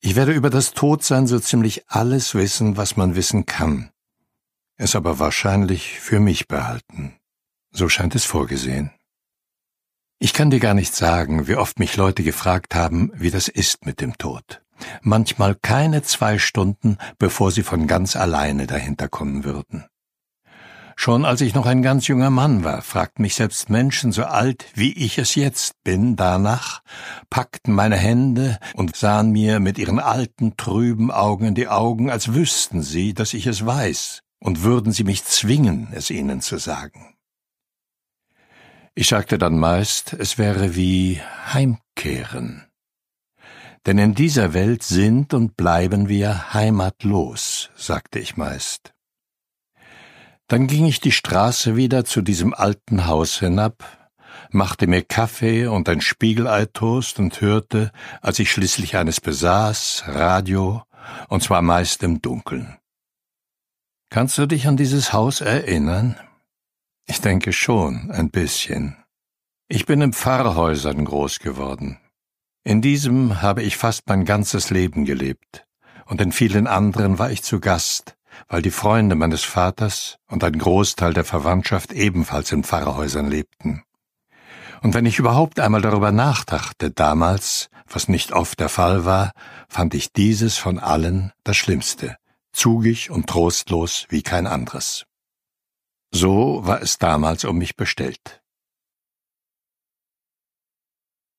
Ich 0.00 0.14
werde 0.14 0.32
über 0.32 0.50
das 0.50 0.72
Todsein 0.72 1.26
so 1.26 1.40
ziemlich 1.40 1.88
alles 1.88 2.34
wissen, 2.34 2.76
was 2.76 2.96
man 2.96 3.16
wissen 3.16 3.46
kann, 3.46 3.90
es 4.76 4.94
aber 4.94 5.18
wahrscheinlich 5.18 5.98
für 5.98 6.20
mich 6.20 6.46
behalten. 6.46 7.16
So 7.72 7.88
scheint 7.88 8.14
es 8.14 8.24
vorgesehen. 8.24 8.92
Ich 10.20 10.32
kann 10.32 10.50
dir 10.50 10.60
gar 10.60 10.74
nicht 10.74 10.94
sagen, 10.94 11.48
wie 11.48 11.56
oft 11.56 11.78
mich 11.78 11.96
Leute 11.96 12.22
gefragt 12.22 12.74
haben, 12.74 13.10
wie 13.14 13.30
das 13.30 13.48
ist 13.48 13.86
mit 13.86 14.00
dem 14.00 14.18
Tod. 14.18 14.62
Manchmal 15.02 15.54
keine 15.56 16.02
zwei 16.02 16.38
Stunden, 16.38 16.98
bevor 17.18 17.50
sie 17.50 17.62
von 17.62 17.86
ganz 17.86 18.16
alleine 18.16 18.66
dahinter 18.66 19.08
kommen 19.08 19.44
würden. 19.44 19.86
Schon 21.00 21.24
als 21.24 21.42
ich 21.42 21.54
noch 21.54 21.64
ein 21.64 21.82
ganz 21.82 22.08
junger 22.08 22.28
Mann 22.28 22.64
war, 22.64 22.82
fragten 22.82 23.22
mich 23.22 23.36
selbst 23.36 23.70
Menschen 23.70 24.10
so 24.10 24.24
alt, 24.24 24.66
wie 24.74 24.92
ich 24.92 25.18
es 25.18 25.36
jetzt 25.36 25.74
bin, 25.84 26.16
danach, 26.16 26.82
packten 27.30 27.72
meine 27.72 27.94
Hände 27.94 28.58
und 28.74 28.96
sahen 28.96 29.30
mir 29.30 29.60
mit 29.60 29.78
ihren 29.78 30.00
alten, 30.00 30.56
trüben 30.56 31.12
Augen 31.12 31.46
in 31.46 31.54
die 31.54 31.68
Augen, 31.68 32.10
als 32.10 32.34
wüssten 32.34 32.82
sie, 32.82 33.14
dass 33.14 33.32
ich 33.32 33.46
es 33.46 33.64
weiß, 33.64 34.24
und 34.40 34.64
würden 34.64 34.90
sie 34.90 35.04
mich 35.04 35.24
zwingen, 35.24 35.86
es 35.92 36.10
ihnen 36.10 36.40
zu 36.40 36.58
sagen. 36.58 37.14
Ich 38.96 39.06
sagte 39.06 39.38
dann 39.38 39.56
meist, 39.56 40.14
es 40.14 40.36
wäre 40.36 40.74
wie 40.74 41.20
Heimkehren. 41.54 42.66
Denn 43.86 43.98
in 43.98 44.16
dieser 44.16 44.52
Welt 44.52 44.82
sind 44.82 45.32
und 45.32 45.56
bleiben 45.56 46.08
wir 46.08 46.52
heimatlos, 46.52 47.70
sagte 47.76 48.18
ich 48.18 48.36
meist. 48.36 48.94
Dann 50.48 50.66
ging 50.66 50.86
ich 50.86 51.00
die 51.00 51.12
Straße 51.12 51.76
wieder 51.76 52.06
zu 52.06 52.22
diesem 52.22 52.54
alten 52.54 53.06
Haus 53.06 53.38
hinab, 53.38 53.84
machte 54.50 54.86
mir 54.86 55.02
Kaffee 55.02 55.66
und 55.66 55.90
ein 55.90 56.00
Spiegelei-Toast 56.00 57.18
und 57.18 57.40
hörte, 57.42 57.92
als 58.22 58.38
ich 58.38 58.50
schließlich 58.50 58.96
eines 58.96 59.20
besaß, 59.20 60.04
Radio, 60.06 60.82
und 61.28 61.42
zwar 61.42 61.60
meist 61.60 62.02
im 62.02 62.22
Dunkeln. 62.22 62.78
Kannst 64.10 64.38
du 64.38 64.46
dich 64.46 64.66
an 64.66 64.78
dieses 64.78 65.12
Haus 65.12 65.42
erinnern? 65.42 66.18
Ich 67.06 67.20
denke 67.20 67.52
schon, 67.52 68.10
ein 68.10 68.30
bisschen. 68.30 68.96
Ich 69.68 69.84
bin 69.84 70.00
in 70.00 70.14
Pfarrhäusern 70.14 71.04
groß 71.04 71.40
geworden. 71.40 71.98
In 72.64 72.80
diesem 72.80 73.42
habe 73.42 73.62
ich 73.62 73.76
fast 73.76 74.08
mein 74.08 74.24
ganzes 74.24 74.70
Leben 74.70 75.04
gelebt, 75.04 75.66
und 76.06 76.22
in 76.22 76.32
vielen 76.32 76.66
anderen 76.66 77.18
war 77.18 77.30
ich 77.30 77.42
zu 77.42 77.60
Gast, 77.60 78.17
weil 78.46 78.62
die 78.62 78.70
Freunde 78.70 79.14
meines 79.14 79.42
Vaters 79.42 80.18
und 80.28 80.44
ein 80.44 80.58
Großteil 80.58 81.14
der 81.14 81.24
Verwandtschaft 81.24 81.92
ebenfalls 81.92 82.52
in 82.52 82.64
Pfarrhäusern 82.64 83.28
lebten. 83.28 83.82
Und 84.80 84.94
wenn 84.94 85.06
ich 85.06 85.18
überhaupt 85.18 85.58
einmal 85.58 85.82
darüber 85.82 86.12
nachdachte 86.12 86.90
damals, 86.90 87.68
was 87.86 88.08
nicht 88.08 88.32
oft 88.32 88.60
der 88.60 88.68
Fall 88.68 89.04
war, 89.04 89.32
fand 89.68 89.94
ich 89.94 90.12
dieses 90.12 90.56
von 90.56 90.78
allen 90.78 91.32
das 91.42 91.56
Schlimmste, 91.56 92.16
zugig 92.52 93.10
und 93.10 93.26
trostlos 93.26 94.06
wie 94.08 94.22
kein 94.22 94.46
anderes. 94.46 95.04
So 96.10 96.60
war 96.64 96.80
es 96.80 96.98
damals 96.98 97.44
um 97.44 97.58
mich 97.58 97.76
bestellt. 97.76 98.40